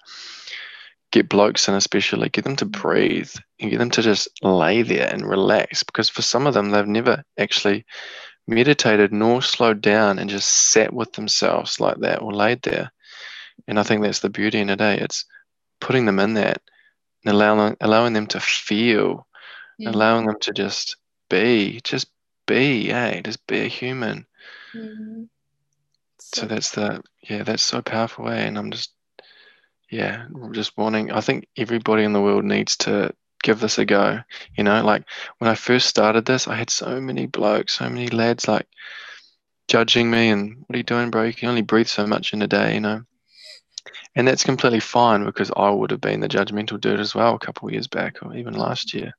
[1.10, 2.80] get blokes in, especially, get them to mm-hmm.
[2.80, 5.82] breathe and get them to just lay there and relax.
[5.82, 7.84] Because for some of them, they've never actually
[8.50, 12.92] meditated nor slowed down and just sat with themselves like that or laid there.
[13.66, 14.80] And I think that's the beauty in it.
[14.80, 14.98] Eh?
[15.00, 15.24] It's
[15.80, 16.60] putting them in that
[17.24, 19.26] and allowing allowing them to feel,
[19.78, 19.90] yeah.
[19.90, 20.96] allowing them to just
[21.28, 22.08] be, just
[22.46, 23.20] be, eh?
[23.22, 24.26] Just be a human.
[24.74, 25.24] Mm-hmm.
[26.18, 28.40] So, so that's the yeah, that's so powerful, eh?
[28.40, 28.92] And I'm just
[29.90, 31.10] yeah, just wanting.
[31.10, 34.20] I think everybody in the world needs to give this a go.
[34.56, 35.04] You know, like
[35.38, 38.66] when I first started this, I had so many blokes, so many lads like
[39.68, 41.24] judging me and what are you doing, bro?
[41.24, 43.02] You can only breathe so much in a day, you know.
[44.14, 47.38] And that's completely fine because I would have been the judgmental dude as well a
[47.38, 49.12] couple of years back or even last year.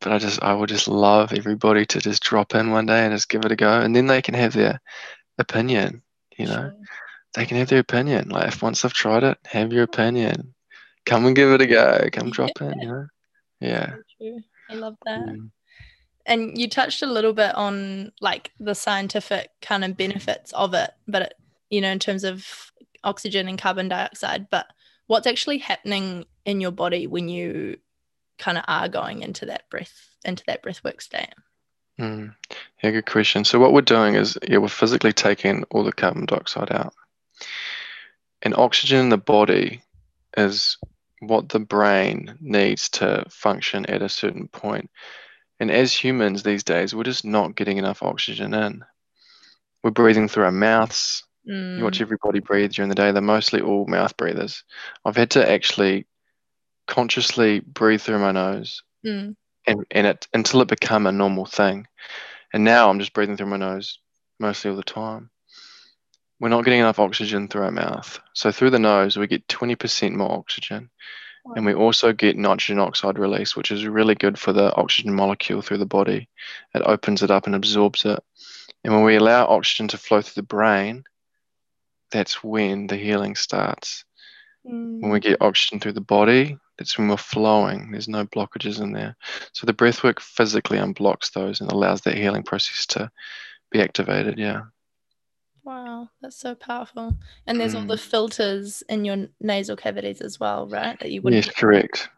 [0.00, 3.14] But I just I would just love everybody to just drop in one day and
[3.14, 3.80] just give it a go.
[3.80, 4.80] And then they can have their
[5.38, 6.02] opinion,
[6.36, 6.54] you know.
[6.54, 6.74] Sure.
[7.34, 8.30] They can have their opinion.
[8.30, 10.54] Like if once they've tried it, have your opinion
[11.06, 12.08] come and give it a go.
[12.12, 13.06] Come drop in, you know?
[13.60, 13.94] Yeah.
[14.70, 15.20] I love that.
[15.20, 15.50] Mm.
[16.26, 20.90] And you touched a little bit on like the scientific kind of benefits of it,
[21.08, 21.34] but it,
[21.70, 24.66] you know, in terms of oxygen and carbon dioxide, but
[25.06, 27.76] what's actually happening in your body when you
[28.38, 31.34] kind of are going into that breath into that breath work state?
[31.98, 32.34] Mm.
[32.82, 33.44] Yeah, good question.
[33.44, 36.94] So what we're doing is yeah, we're physically taking all the carbon dioxide out.
[38.42, 39.82] And oxygen in the body
[40.36, 40.78] is
[41.22, 44.90] what the brain needs to function at a certain point.
[45.60, 48.84] And as humans these days, we're just not getting enough oxygen in.
[49.84, 51.24] We're breathing through our mouths.
[51.48, 51.78] Mm.
[51.78, 52.02] You watch mm.
[52.02, 54.64] everybody breathe during the day, they're mostly all mouth breathers.
[55.04, 56.06] I've had to actually
[56.88, 59.36] consciously breathe through my nose mm.
[59.66, 61.86] and, and it until it become a normal thing.
[62.52, 64.00] And now I'm just breathing through my nose
[64.40, 65.30] mostly all the time
[66.42, 68.18] we're not getting enough oxygen through our mouth.
[68.32, 70.90] So through the nose, we get 20% more oxygen.
[71.44, 71.54] Wow.
[71.54, 75.62] And we also get nitrogen oxide release, which is really good for the oxygen molecule
[75.62, 76.28] through the body.
[76.74, 78.18] It opens it up and absorbs it.
[78.82, 81.04] And when we allow oxygen to flow through the brain,
[82.10, 84.04] that's when the healing starts.
[84.66, 85.00] Mm.
[85.00, 87.92] When we get oxygen through the body, that's when we're flowing.
[87.92, 89.14] There's no blockages in there.
[89.52, 93.12] So the breath work physically unblocks those and allows that healing process to
[93.70, 94.40] be activated.
[94.40, 94.62] Yeah.
[95.64, 97.16] Wow, that's so powerful.
[97.46, 97.80] And there's mm.
[97.80, 98.10] all the hmm.
[98.10, 100.98] filters in your nasal cavities as well, right?
[100.98, 101.46] That you wouldn't.
[101.46, 102.08] Yes, correct.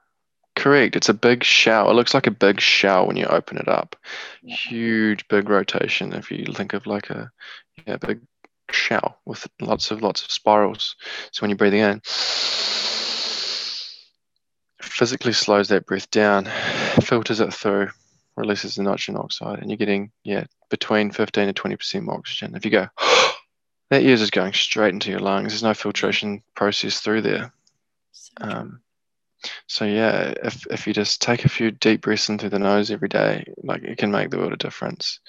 [0.57, 0.97] Correct.
[0.97, 1.91] It's a big shell.
[1.91, 3.97] It looks like a big shell when you open it up.
[4.43, 4.57] Yeah.
[4.57, 6.13] Huge, big rotation.
[6.13, 7.31] If you think of like a
[7.87, 8.21] yeah, big
[8.71, 10.97] shell with lots of lots of spirals.
[11.33, 12.01] So when you're breathing in,
[14.81, 16.49] physically slows that breath down,
[17.03, 17.91] filters it through,
[18.37, 22.55] releases the nitrogen oxide, and you're getting yeah between 15 to 20 percent more oxygen.
[22.55, 22.89] If you go
[23.91, 25.53] that is just going straight into your lungs.
[25.53, 27.53] There's no filtration process through there.
[28.13, 28.81] So, um,
[29.67, 32.91] so yeah, if if you just take a few deep breaths in through the nose
[32.91, 35.21] every day, like it can make the world a difference.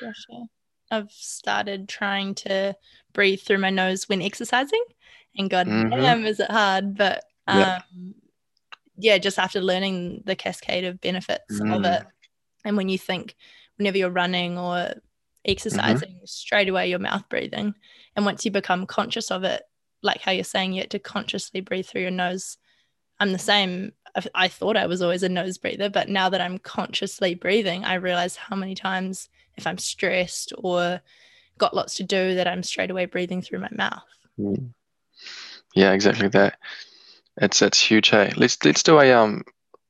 [0.00, 0.44] Gotcha.
[0.90, 2.76] I've started trying to
[3.12, 4.84] breathe through my nose when exercising,
[5.36, 5.90] and god mm-hmm.
[5.90, 6.96] damn, is it hard!
[6.96, 7.80] But um, yeah.
[8.98, 11.74] yeah, just after learning the cascade of benefits mm.
[11.74, 12.06] of it,
[12.64, 13.34] and when you think
[13.76, 14.94] whenever you're running or.
[15.46, 16.24] Exercising mm-hmm.
[16.24, 17.74] straight away your mouth breathing.
[18.14, 19.62] And once you become conscious of it
[20.02, 22.58] like how you're saying you have to consciously breathe through your nose.
[23.18, 23.92] I'm the same.
[24.34, 27.94] I thought i was always a nose breather but now that i'm consciously breathing i
[27.94, 31.02] realize how many times if i'm stressed or
[31.58, 34.02] got lots to do that i'm straight away breathing through my mouth.
[34.38, 34.70] Mm.
[35.74, 36.58] yeah exactly that.
[37.38, 38.32] It's it's huge hey.
[38.36, 39.44] Let's let's do a um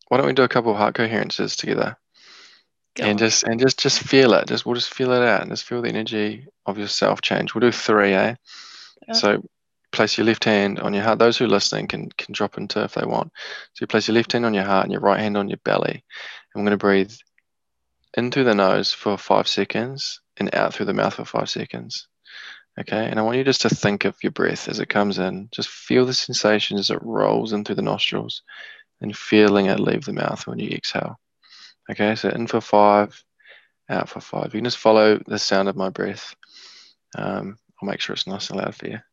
[0.08, 1.96] why don't we do a couple of heart coherences together
[2.98, 4.48] and just and just just feel it.
[4.48, 7.54] Just we'll just feel it out and just feel the energy of yourself change.
[7.54, 8.34] We'll do three, eh?
[9.06, 9.14] Yeah.
[9.14, 9.42] So
[9.92, 11.18] place your left hand on your heart.
[11.18, 13.32] Those who are listening can can drop into if they want.
[13.74, 15.60] So you place your left hand on your heart and your right hand on your
[15.64, 16.04] belly.
[16.54, 17.12] And we're going to breathe
[18.16, 22.08] in through the nose for five seconds and out through the mouth for five seconds.
[22.78, 23.06] Okay.
[23.06, 25.48] And I want you just to think of your breath as it comes in.
[25.50, 28.42] Just feel the sensation as it rolls in through the nostrils
[29.00, 31.18] and feeling it leave the mouth when you exhale.
[31.90, 32.14] Okay.
[32.14, 33.22] So in for five,
[33.88, 34.46] out for five.
[34.46, 36.34] You can just follow the sound of my breath.
[37.16, 38.98] Um, I'll make sure it's nice and loud for you.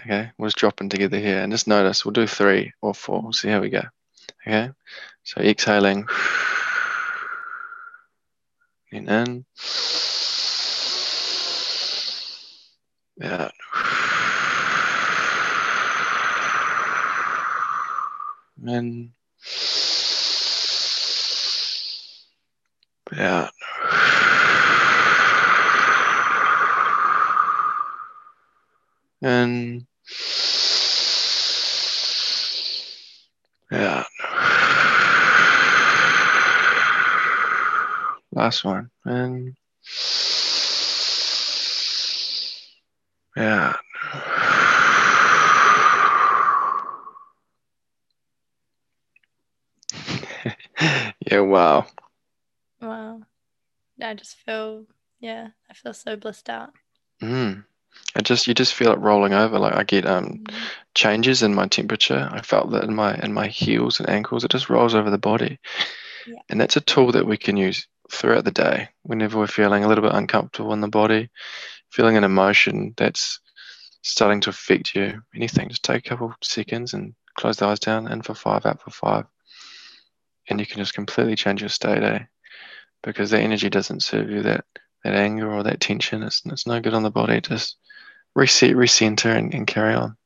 [0.00, 0.30] Okay.
[0.38, 2.04] We'll just drop them together here and just notice.
[2.04, 3.20] We'll do three or four.
[3.20, 3.82] We'll see how we go.
[4.46, 4.70] Okay.
[5.24, 6.06] So exhaling.
[8.92, 9.44] And in.
[13.22, 13.52] Out.
[18.66, 19.12] In.
[23.18, 23.50] Out.
[29.22, 29.86] In.
[33.72, 34.06] Out.
[38.30, 38.88] Last one.
[39.04, 39.56] In.
[43.36, 43.76] Yeah.
[51.26, 51.40] yeah.
[51.40, 51.86] Wow.
[54.08, 54.86] I just feel,
[55.20, 56.70] yeah, I feel so blissed out.
[57.22, 57.64] Mm.
[58.16, 59.58] I just you just feel it rolling over.
[59.58, 60.54] Like I get um Mm.
[60.94, 62.28] changes in my temperature.
[62.32, 64.44] I felt that in my in my heels and ankles.
[64.44, 65.58] It just rolls over the body.
[66.26, 66.40] Yeah.
[66.48, 69.88] And that's a tool that we can use throughout the day whenever we're feeling a
[69.88, 71.28] little bit uncomfortable in the body,
[71.90, 73.40] feeling an emotion that's
[74.02, 75.22] starting to affect you.
[75.34, 75.68] Anything.
[75.68, 78.90] Just take a couple seconds and close the eyes down, in for five, out for
[78.90, 79.24] five.
[80.48, 82.20] And you can just completely change your state, eh?
[83.02, 84.64] Because that energy doesn't serve you, that
[85.04, 87.40] that anger or that tension, it's it's no good on the body.
[87.40, 87.76] Just
[88.34, 90.16] reset, recenter and, and carry on.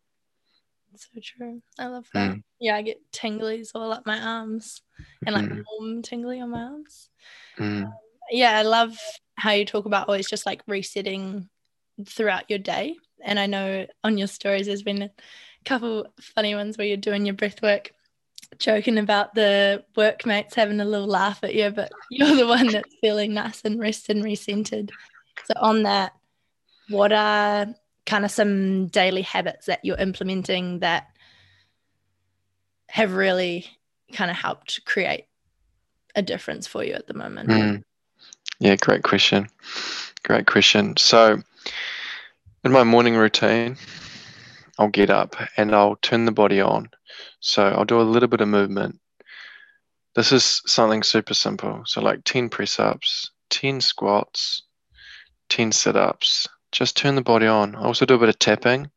[0.94, 1.62] So true.
[1.78, 2.32] I love that.
[2.32, 2.42] Mm.
[2.60, 4.82] Yeah, I get tinglies all up my arms
[5.26, 5.64] and like Mm.
[5.70, 7.08] warm tingly on my arms.
[7.58, 7.90] Mm.
[8.30, 8.96] Yeah, I love
[9.36, 11.48] how you talk about always just like resetting
[12.06, 12.96] throughout your day.
[13.24, 15.10] And I know on your stories there's been a
[15.64, 17.92] couple funny ones where you're doing your breath work,
[18.58, 22.94] joking about the workmates having a little laugh at you, but you're the one that's
[23.00, 24.90] feeling nice and rested and recentered.
[25.44, 26.12] So on that,
[26.88, 27.66] what are
[28.06, 31.08] kind of some daily habits that you're implementing that
[32.88, 33.66] have really
[34.12, 35.24] kind of helped create
[36.14, 37.48] a difference for you at the moment?
[37.48, 37.82] Mm.
[38.58, 39.48] Yeah, great question.
[40.22, 40.96] Great question.
[40.96, 41.42] So,
[42.64, 43.76] in my morning routine,
[44.78, 46.90] I'll get up and I'll turn the body on.
[47.40, 49.00] So, I'll do a little bit of movement.
[50.14, 51.82] This is something super simple.
[51.86, 54.62] So, like 10 press ups, 10 squats,
[55.48, 56.48] 10 sit ups.
[56.70, 57.74] Just turn the body on.
[57.74, 58.90] I also do a bit of tapping, a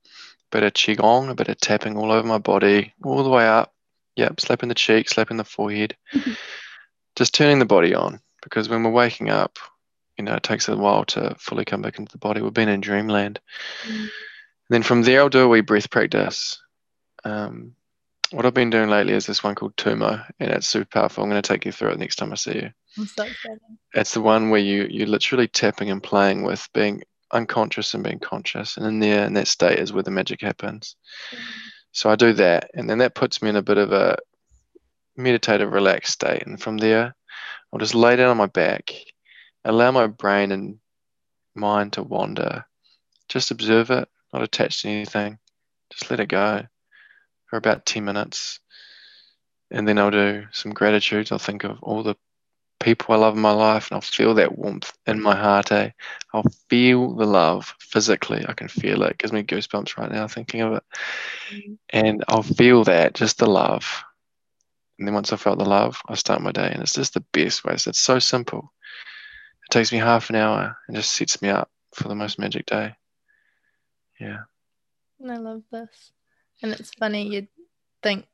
[0.51, 3.73] bit of Qigong, a bit of tapping all over my body, all the way up.
[4.15, 5.95] Yep, slapping the cheek, slapping the forehead.
[7.15, 9.57] Just turning the body on because when we're waking up,
[10.17, 12.41] you know, it takes a while to fully come back into the body.
[12.41, 13.39] We've been in dreamland.
[13.85, 13.99] Mm.
[13.99, 14.09] And
[14.69, 16.61] then from there, I'll do a wee breath practice.
[17.23, 17.75] Um,
[18.31, 21.23] what I've been doing lately is this one called Tumo, and it's super powerful.
[21.23, 22.71] I'm going to take you through it next time I see you.
[22.97, 23.59] I'm so excited.
[23.93, 28.19] It's the one where you you're literally tapping and playing with being unconscious and being
[28.19, 30.95] conscious, and in there, in that state, is where the magic happens.
[31.31, 31.43] Mm-hmm.
[31.91, 34.17] So I do that, and then that puts me in a bit of a
[35.15, 36.45] meditative, relaxed state.
[36.45, 37.15] And from there,
[37.71, 38.91] I'll just lay down on my back,
[39.63, 40.79] allow my brain and
[41.55, 42.65] mind to wander.
[43.29, 45.37] Just observe it, not attached to anything.
[45.91, 46.65] Just let it go
[47.55, 48.59] for about 10 minutes.
[49.71, 51.31] And then I'll do some gratitudes.
[51.31, 52.17] I'll think of all the
[52.81, 55.71] people I love in my life and I'll feel that warmth in my heart.
[55.71, 55.91] Eh?
[56.33, 58.45] I'll feel the love physically.
[58.47, 59.11] I can feel it.
[59.11, 60.83] it gives me goosebumps right now thinking of it.
[61.53, 61.77] Mm.
[61.91, 64.03] And I'll feel that, just the love.
[64.99, 66.69] And then once I felt the love, I start my day.
[66.71, 67.77] And it's just the best way.
[67.77, 68.73] So it's so simple.
[69.63, 72.65] It takes me half an hour and just sets me up for the most magic
[72.65, 72.95] day.
[74.19, 74.39] Yeah.
[75.21, 76.11] And I love this.
[76.61, 77.47] And it's funny, you'd
[78.01, 78.25] think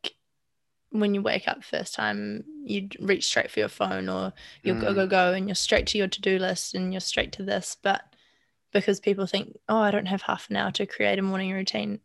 [0.91, 4.91] when you wake up first time, you'd reach straight for your phone or you'll go,
[4.91, 4.95] Mm.
[4.95, 7.77] go, go, and you're straight to your to do list and you're straight to this.
[7.81, 8.03] But
[8.73, 11.99] because people think, oh, I don't have half an hour to create a morning routine,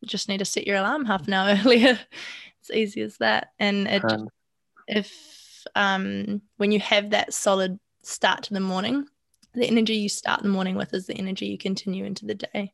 [0.00, 1.98] you just need to set your alarm half an hour earlier.
[2.60, 3.52] it's easy as that.
[3.58, 4.28] And it, Um,
[4.86, 9.06] if um, when you have that solid start to the morning,
[9.54, 12.72] the energy you start the morning with is the energy you continue into the day.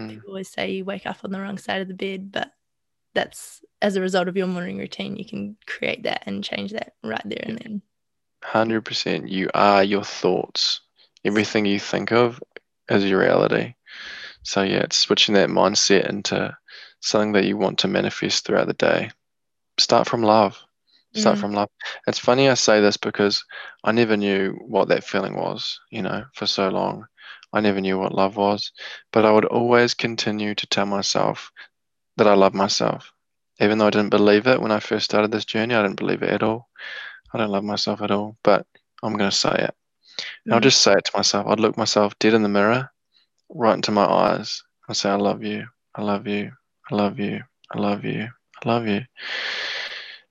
[0.00, 2.50] Mm, People always say you wake up on the wrong side of the bed, but
[3.14, 5.16] that's as a result of your morning routine.
[5.16, 7.82] You can create that and change that right there and then.
[8.44, 9.28] 100%.
[9.28, 10.80] You are your thoughts.
[11.24, 12.42] Everything you think of
[12.88, 13.74] is your reality.
[14.42, 16.56] So, yeah, it's switching that mindset into
[17.00, 19.10] something that you want to manifest throughout the day.
[19.78, 20.58] Start from love.
[21.14, 21.40] Start Mm.
[21.40, 21.68] from love.
[22.06, 23.44] It's funny I say this because
[23.84, 27.06] I never knew what that feeling was, you know, for so long.
[27.52, 28.72] I never knew what love was,
[29.12, 31.50] but I would always continue to tell myself
[32.16, 33.12] that I love myself.
[33.60, 36.22] Even though I didn't believe it when I first started this journey, I didn't believe
[36.22, 36.68] it at all.
[37.32, 38.66] I don't love myself at all, but
[39.02, 39.74] I'm going to say it.
[40.44, 40.64] And I'll mm.
[40.64, 41.46] just say it to myself.
[41.46, 42.90] I'd look myself dead in the mirror,
[43.48, 45.66] right into my eyes, and say, I love you.
[45.94, 46.52] I love you.
[46.90, 47.42] I love you.
[47.72, 48.28] I love you.
[48.64, 49.02] I love you.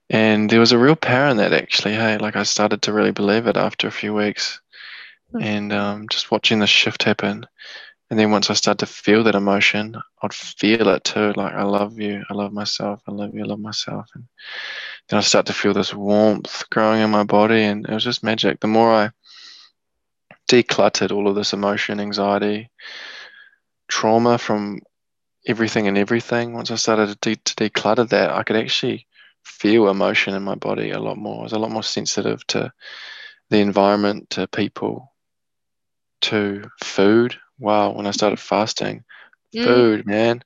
[0.10, 1.94] And there was a real power in that, actually.
[1.94, 4.60] Hey, like I started to really believe it after a few weeks.
[5.34, 5.44] Mm-hmm.
[5.44, 7.46] And um, just watching the shift happen.
[8.10, 11.34] And then once I start to feel that emotion, I'd feel it too.
[11.36, 12.24] Like, I love you.
[12.28, 13.02] I love myself.
[13.08, 13.44] I love you.
[13.44, 14.10] I love myself.
[14.16, 14.24] And
[15.08, 17.62] then I start to feel this warmth growing in my body.
[17.62, 18.60] And it was just magic.
[18.60, 19.12] The more I
[20.50, 22.72] decluttered all of this emotion, anxiety,
[23.88, 24.80] trauma from
[25.46, 29.06] everything and everything, once I started to, de- to declutter that, I could actually
[29.44, 31.42] feel emotion in my body a lot more.
[31.42, 32.74] I was a lot more sensitive to
[33.52, 35.14] the environment, to people,
[36.22, 37.36] to food.
[37.60, 39.04] Wow, when I started fasting,
[39.54, 39.64] mm.
[39.64, 40.44] food, man,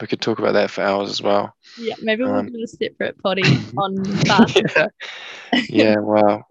[0.00, 1.54] we could talk about that for hours as well.
[1.78, 3.42] Yeah, maybe we'll um, do a separate potty
[3.78, 4.64] on fasting.
[4.76, 4.88] yeah.
[5.68, 6.44] yeah, wow.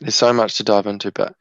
[0.00, 1.34] There's so much to dive into, but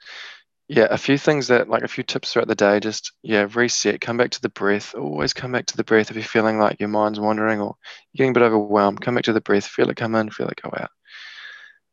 [0.70, 4.02] yeah, a few things that, like a few tips throughout the day, just, yeah, reset,
[4.02, 4.94] come back to the breath.
[4.96, 7.76] Always come back to the breath if you're feeling like your mind's wandering or
[8.12, 9.02] you're getting a bit overwhelmed.
[9.02, 10.90] Come back to the breath, feel it come in, feel it go out.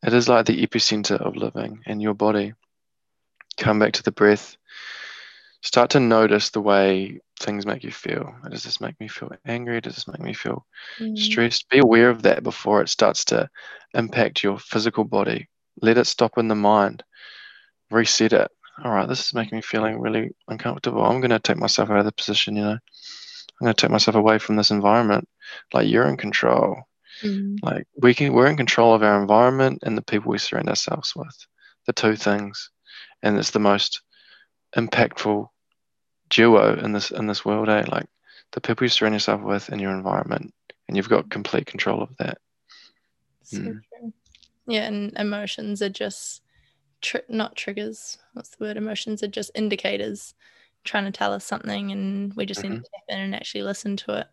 [0.04, 2.52] It is like the epicenter of living in your body.
[3.56, 4.56] Come back to the breath.
[5.62, 8.34] Start to notice the way things make you feel.
[8.50, 9.80] Does this make me feel angry?
[9.80, 10.66] Does this make me feel
[10.98, 11.16] mm.
[11.16, 11.68] stressed?
[11.70, 13.48] Be aware of that before it starts to
[13.94, 15.48] impact your physical body.
[15.80, 17.02] Let it stop in the mind.
[17.90, 18.50] Reset it
[18.82, 21.04] all right, this is making me feeling really uncomfortable.
[21.04, 22.70] I'm going to take myself out of the position, you know.
[22.70, 25.28] I'm going to take myself away from this environment.
[25.72, 26.82] Like you're in control.
[27.22, 27.58] Mm.
[27.62, 31.14] Like we can, we're in control of our environment and the people we surround ourselves
[31.14, 31.46] with.
[31.86, 32.70] The two things,
[33.24, 34.02] and it's the most
[34.76, 35.48] impactful
[36.28, 37.68] duo in this in this world.
[37.68, 37.84] Eh?
[37.88, 38.06] Like
[38.52, 40.54] the people you surround yourself with and your environment,
[40.86, 42.38] and you've got complete control of that.
[43.42, 43.80] So mm.
[44.66, 46.42] Yeah, and emotions are just
[47.28, 48.18] not triggers.
[48.32, 48.76] What's the word?
[48.76, 50.34] Emotions are just indicators
[50.84, 52.74] trying to tell us something, and we just mm-hmm.
[52.74, 54.26] need to tap in and actually listen to it.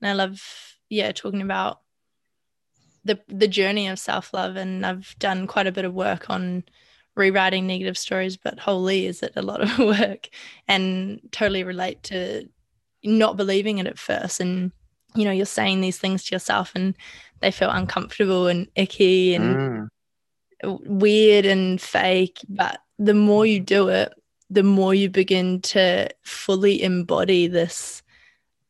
[0.00, 0.42] And I love,
[0.88, 1.80] yeah, talking about
[3.04, 6.64] the the journey of self love, and I've done quite a bit of work on
[7.16, 10.28] rewriting negative stories, but holy is it a lot of work,
[10.68, 12.48] and totally relate to
[13.02, 14.40] not believing it at first.
[14.40, 14.72] And
[15.14, 16.94] you know you're saying these things to yourself and
[17.40, 19.88] they feel uncomfortable and icky and
[20.64, 20.80] mm.
[20.86, 24.12] weird and fake, but the more you do it,
[24.48, 28.02] the more you begin to fully embody this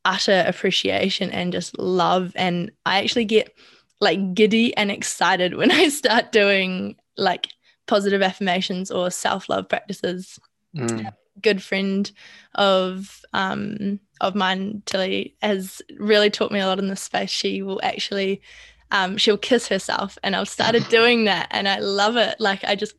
[0.05, 2.32] utter appreciation and just love.
[2.34, 3.53] And I actually get
[4.01, 7.49] like giddy and excited when I start doing like
[7.87, 10.39] positive affirmations or self love practices.
[10.76, 11.12] Mm.
[11.43, 12.11] Good friend
[12.55, 17.30] of um of mine, Tilly, has really taught me a lot in this space.
[17.30, 18.43] She will actually
[18.91, 20.18] um, she'll kiss herself.
[20.22, 22.37] And I've started doing that and I love it.
[22.39, 22.95] Like I just,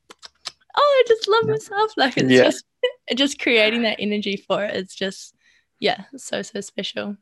[0.75, 1.91] oh, I just love myself.
[1.97, 2.43] Like it's yeah.
[2.43, 2.65] just,
[3.15, 4.75] just creating that energy for it.
[4.75, 5.33] It's just,
[5.79, 7.17] yeah, so, so special.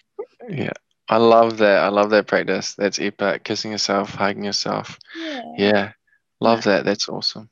[0.50, 0.74] Yeah.
[1.08, 1.84] I love that.
[1.84, 2.74] I love that practice.
[2.74, 3.44] That's epic.
[3.44, 4.98] Kissing yourself, hugging yourself.
[5.16, 5.42] Yeah.
[5.58, 5.92] yeah.
[6.40, 6.84] Love that.
[6.84, 7.50] That's awesome.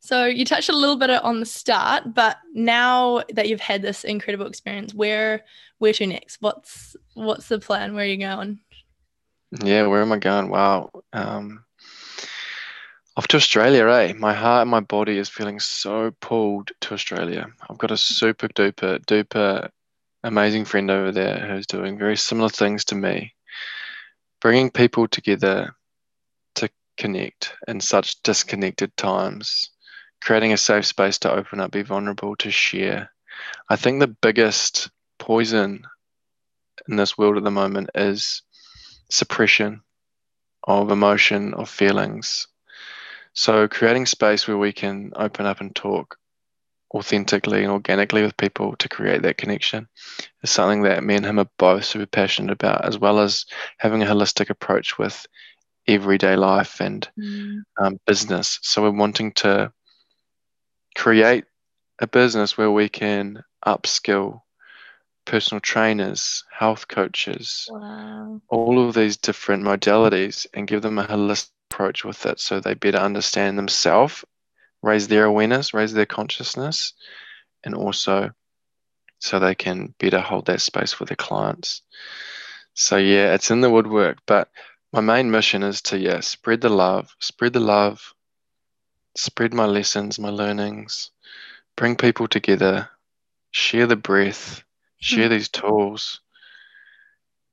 [0.00, 4.04] So you touched a little bit on the start, but now that you've had this
[4.04, 5.44] incredible experience, where
[5.78, 6.38] where to next?
[6.40, 7.94] What's what's the plan?
[7.94, 8.60] Where are you going?
[9.62, 10.48] Yeah, where am I going?
[10.48, 10.90] Wow.
[11.12, 11.64] Um,
[13.16, 14.12] off to Australia, eh?
[14.12, 17.46] My heart and my body is feeling so pulled to Australia.
[17.68, 19.70] I've got a super duper duper
[20.22, 23.34] amazing friend over there who's doing very similar things to me,
[24.40, 25.74] bringing people together
[26.56, 29.70] to connect in such disconnected times,
[30.26, 33.12] creating a safe space to open up, be vulnerable, to share.
[33.68, 35.86] I think the biggest poison
[36.88, 38.42] in this world at the moment is
[39.08, 39.82] suppression
[40.64, 42.48] of emotion, of feelings.
[43.34, 46.18] So, creating space where we can open up and talk
[46.92, 49.86] authentically and organically with people to create that connection
[50.42, 53.46] is something that me and him are both super passionate about, as well as
[53.78, 55.24] having a holistic approach with
[55.86, 57.60] everyday life and mm.
[57.80, 58.58] um, business.
[58.62, 59.72] So, we're wanting to
[60.96, 61.44] create
[61.98, 64.40] a business where we can upskill
[65.24, 68.40] personal trainers, health coaches, wow.
[68.48, 72.74] all of these different modalities and give them a holistic approach with it so they
[72.74, 74.24] better understand themselves,
[74.82, 76.94] raise their awareness, raise their consciousness,
[77.64, 78.30] and also
[79.18, 81.82] so they can better hold that space for their clients.
[82.74, 84.48] So yeah, it's in the woodwork, but
[84.92, 88.14] my main mission is to yeah, spread the love, spread the love,
[89.16, 91.10] spread my lessons, my learnings,
[91.76, 92.88] bring people together
[93.56, 94.62] share the breath,
[95.00, 96.20] share these tools,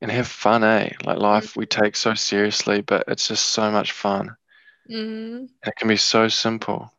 [0.01, 0.89] and have fun, eh?
[1.05, 4.35] Like life we take so seriously, but it's just so much fun.
[4.91, 5.47] Mm.
[5.65, 6.91] It can be so simple.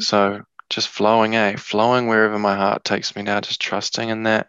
[0.00, 1.56] so just flowing, eh?
[1.56, 4.48] Flowing wherever my heart takes me now, just trusting in that,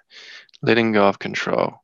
[0.61, 1.81] letting go of control.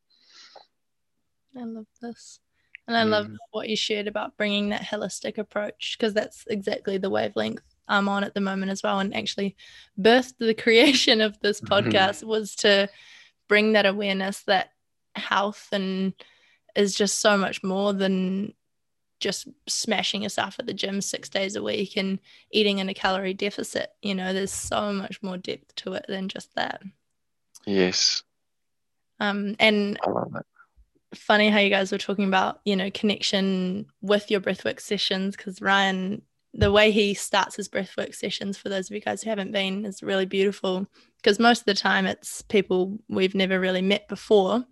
[1.58, 2.40] I love this.
[2.88, 3.10] And I mm.
[3.10, 8.10] love what you shared about bringing that holistic approach because that's exactly the wavelength I'm
[8.10, 9.00] on at the moment as well.
[9.00, 9.56] And actually,
[10.00, 11.74] birthed the creation of this mm-hmm.
[11.74, 12.90] podcast was to
[13.48, 14.72] bring that awareness that
[15.16, 16.14] health and
[16.76, 18.54] is just so much more than
[19.20, 22.20] just smashing yourself at the gym six days a week and
[22.52, 23.90] eating in a calorie deficit.
[24.02, 26.82] You know, there's so much more depth to it than just that.
[27.66, 28.24] Yes.
[29.20, 30.46] Um, and I love it
[31.14, 35.62] funny how you guys were talking about, you know, connection with your breathwork sessions because
[35.62, 36.22] Ryan,
[36.54, 39.86] the way he starts his breathwork sessions, for those of you guys who haven't been,
[39.86, 40.88] is really beautiful
[41.18, 44.66] because most of the time it's people we've never really met before.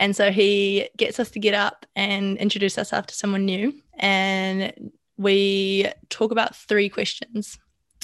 [0.00, 3.72] And so he gets us to get up and introduce ourselves to someone new.
[3.98, 7.58] And we talk about three questions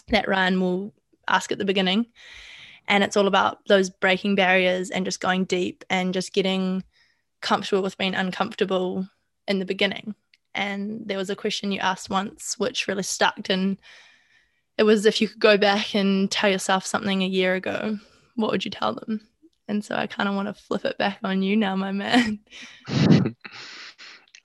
[0.08, 0.92] that Ryan will
[1.28, 2.06] ask at the beginning.
[2.88, 6.82] And it's all about those breaking barriers and just going deep and just getting
[7.44, 9.06] comfortable with being uncomfortable
[9.46, 10.14] in the beginning.
[10.54, 13.78] And there was a question you asked once which really stuck, and
[14.78, 17.98] it was if you could go back and tell yourself something a year ago,
[18.34, 19.20] what would you tell them?
[19.68, 22.40] And so I kind of want to flip it back on you now, my man.
[22.88, 23.34] I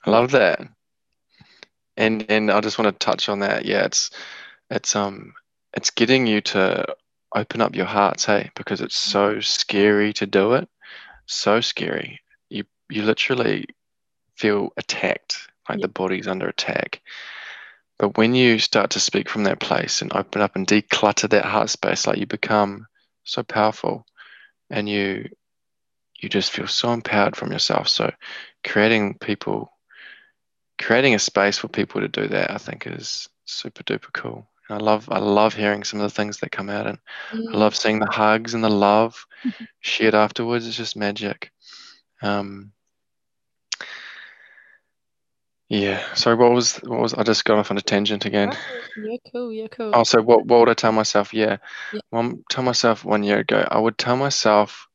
[0.06, 0.60] love that.
[1.96, 3.64] And and I just want to touch on that.
[3.64, 4.10] Yeah, it's
[4.70, 5.32] it's um
[5.74, 6.86] it's getting you to
[7.34, 10.68] open up your hearts, hey, because it's so scary to do it.
[11.26, 12.20] So scary
[12.90, 13.66] you literally
[14.36, 15.86] feel attacked, like yeah.
[15.86, 17.00] the body's under attack.
[17.98, 21.44] But when you start to speak from that place and open up and declutter that
[21.44, 22.86] heart space, like you become
[23.24, 24.06] so powerful
[24.70, 25.28] and you
[26.18, 27.88] you just feel so empowered from yourself.
[27.88, 28.10] So
[28.64, 29.70] creating people
[30.80, 34.48] creating a space for people to do that I think is super duper cool.
[34.70, 36.98] And I love I love hearing some of the things that come out and
[37.32, 37.52] mm.
[37.52, 39.26] I love seeing the hugs and the love
[39.80, 40.66] shared afterwards.
[40.66, 41.50] It's just magic.
[42.22, 42.72] Um,
[45.70, 46.02] yeah.
[46.14, 48.50] Sorry, what was what was I just got off on a tangent again?
[48.52, 49.92] Oh, you're cool, you're cool.
[49.94, 51.32] Oh, so what what would I tell myself?
[51.32, 51.58] Yeah.
[51.92, 52.00] yeah.
[52.10, 54.88] Well, tell myself one year ago, I would tell myself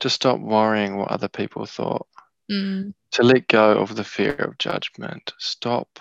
[0.00, 2.08] to stop worrying what other people thought.
[2.50, 2.94] Mm.
[3.12, 5.32] To let go of the fear of judgment.
[5.38, 6.00] Stop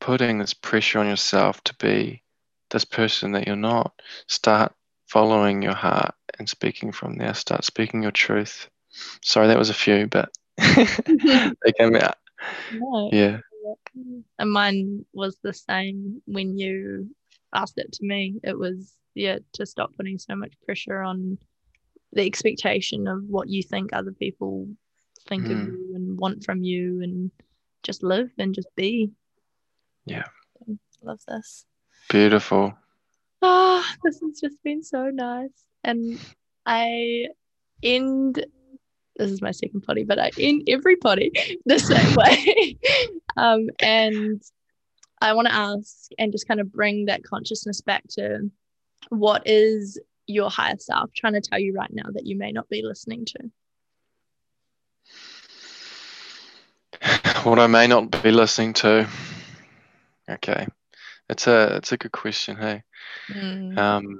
[0.00, 2.22] putting this pressure on yourself to be
[2.70, 3.92] this person that you're not.
[4.28, 4.72] Start
[5.08, 7.34] following your heart and speaking from there.
[7.34, 8.68] Start speaking your truth.
[9.22, 12.16] Sorry, that was a few, but they came out.
[12.72, 13.10] No.
[13.12, 13.38] Yeah.
[14.38, 17.10] And mine was the same when you
[17.54, 18.40] asked it to me.
[18.42, 21.38] It was, yeah, to stop putting so much pressure on
[22.12, 24.68] the expectation of what you think other people
[25.28, 25.52] think mm.
[25.52, 27.30] of you and want from you and
[27.82, 29.10] just live and just be.
[30.06, 30.24] Yeah.
[31.02, 31.64] Love this.
[32.08, 32.74] Beautiful.
[33.42, 35.64] Oh, this has just been so nice.
[35.82, 36.18] And
[36.66, 37.26] I
[37.82, 38.44] end
[39.16, 41.32] this is my second potty, but I in every potty
[41.66, 42.76] the same way.
[43.36, 44.42] um, and
[45.20, 48.50] I want to ask and just kind of bring that consciousness back to
[49.08, 52.68] what is your higher self trying to tell you right now that you may not
[52.68, 53.50] be listening to?
[57.44, 59.06] What I may not be listening to.
[60.28, 60.66] Okay.
[61.28, 62.82] It's a it's a good question, hey.
[63.30, 63.78] Mm.
[63.78, 64.18] Um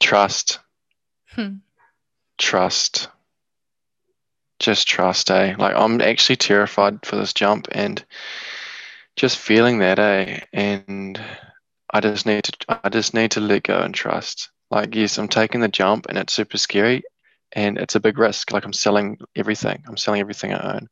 [0.00, 0.60] Trust.
[1.28, 1.56] Hmm.
[2.38, 3.08] Trust.
[4.58, 5.54] Just trust, eh?
[5.58, 8.04] Like I'm actually terrified for this jump and
[9.16, 10.40] just feeling that, eh?
[10.52, 11.20] And
[11.92, 14.50] I just need to I just need to let go and trust.
[14.70, 17.02] Like yes, I'm taking the jump and it's super scary
[17.52, 18.52] and it's a big risk.
[18.52, 19.82] Like I'm selling everything.
[19.86, 20.88] I'm selling everything I own.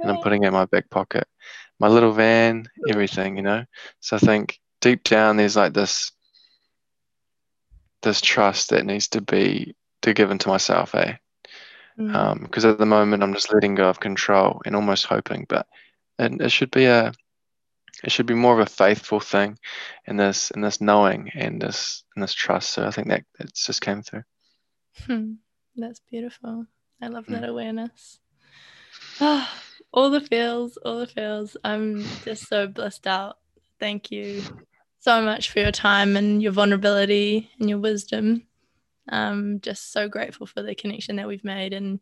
[0.00, 1.26] And I'm putting it in my back pocket.
[1.80, 3.64] My little van, everything, you know?
[4.00, 6.12] So I think deep down there's like this
[8.04, 11.14] this trust that needs to be to given to myself, eh?
[11.96, 12.64] Because mm.
[12.64, 15.66] um, at the moment I'm just letting go of control and almost hoping, but
[16.18, 17.12] it, it should be a
[18.02, 19.58] it should be more of a faithful thing
[20.06, 22.70] in this in this knowing and this and this trust.
[22.70, 24.24] So I think that it just came through.
[25.06, 25.34] Hmm.
[25.76, 26.66] That's beautiful.
[27.02, 27.48] I love that mm.
[27.48, 28.20] awareness.
[29.20, 29.48] Oh,
[29.92, 31.56] all the feels, all the feels.
[31.64, 33.38] I'm just so blissed out.
[33.80, 34.42] Thank you
[35.04, 38.42] so much for your time and your vulnerability and your wisdom.
[39.06, 41.74] I'm just so grateful for the connection that we've made.
[41.74, 42.00] And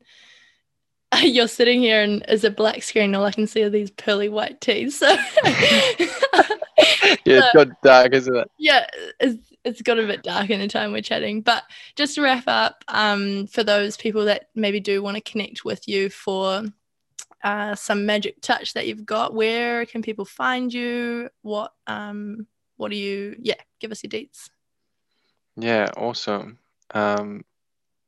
[1.21, 3.15] you're sitting here and is a black screen.
[3.17, 4.95] All I can see are these pearly white teeth.
[4.95, 5.09] So
[5.45, 8.51] yeah, it's got dark, isn't it?
[8.57, 8.87] Yeah,
[9.19, 11.41] it's, it's got a bit dark in the time we're chatting.
[11.41, 11.65] But
[11.97, 15.89] just to wrap up, um, for those people that maybe do want to connect with
[15.89, 16.63] you for
[17.43, 21.31] uh, some magic touch that you've got, where can people find you?
[21.43, 22.47] What um,
[22.83, 23.37] what do you?
[23.39, 24.51] Yeah, give us your deets.
[25.57, 26.59] Yeah, awesome.
[26.93, 27.45] Um,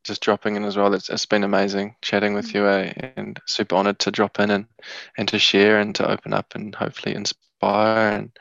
[0.02, 0.92] just dropping in as well.
[0.94, 2.54] It's, it's been amazing chatting with mm.
[2.54, 3.12] you, eh?
[3.16, 4.66] and super honored to drop in and,
[5.16, 8.32] and to share and to open up and hopefully inspire and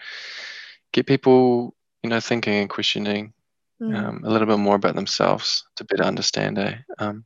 [0.91, 3.31] get people, you know, thinking and questioning
[3.79, 3.95] mm.
[3.95, 6.57] um, a little bit more about themselves to better understand.
[6.57, 6.77] Eh?
[6.97, 7.25] Um,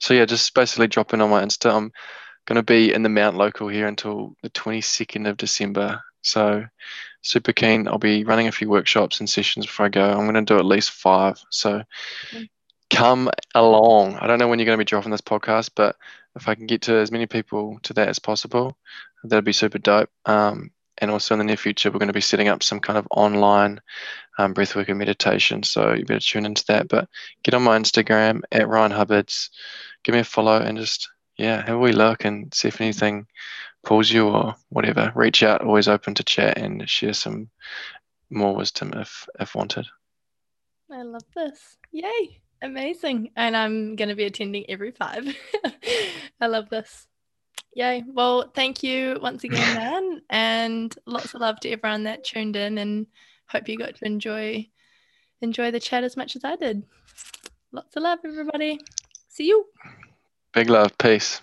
[0.00, 1.72] so yeah, just basically dropping on my Insta.
[1.72, 1.92] I'm
[2.46, 6.02] going to be in the Mount local here until the 22nd of December.
[6.22, 6.64] So
[7.22, 7.88] super keen.
[7.88, 10.10] I'll be running a few workshops and sessions before I go.
[10.10, 11.40] I'm going to do at least five.
[11.50, 11.82] So
[12.30, 12.48] mm
[12.92, 14.16] come along.
[14.16, 15.96] I don't know when you're going to be dropping this podcast, but
[16.36, 18.76] if I can get to as many people to that as possible,
[19.24, 20.10] that'd be super dope.
[20.26, 22.98] Um, and also in the near future, we're going to be setting up some kind
[22.98, 23.80] of online
[24.38, 25.62] um, breathwork and meditation.
[25.62, 26.88] So you better tune into that.
[26.88, 27.08] But
[27.42, 29.50] get on my Instagram at Ryan Hubbards,
[30.04, 31.08] give me a follow, and just
[31.38, 33.26] yeah, have a wee look and see if anything
[33.84, 35.12] pulls you or whatever.
[35.14, 35.62] Reach out.
[35.62, 37.50] Always open to chat and share some
[38.30, 39.86] more wisdom if if wanted.
[40.90, 41.76] I love this.
[41.90, 42.40] Yay.
[42.62, 43.30] Amazing.
[43.36, 45.26] And I'm going to be attending every five.
[46.40, 47.08] I love this.
[47.74, 48.04] Yay.
[48.06, 50.22] Well, thank you once again, man.
[50.30, 53.06] and lots of love to everyone that tuned in and
[53.46, 54.68] hope you got to enjoy
[55.40, 56.84] enjoy the chat as much as I did.
[57.72, 58.78] Lots of love, everybody.
[59.28, 59.66] See you.
[60.52, 60.96] Big love.
[60.98, 61.40] Peace.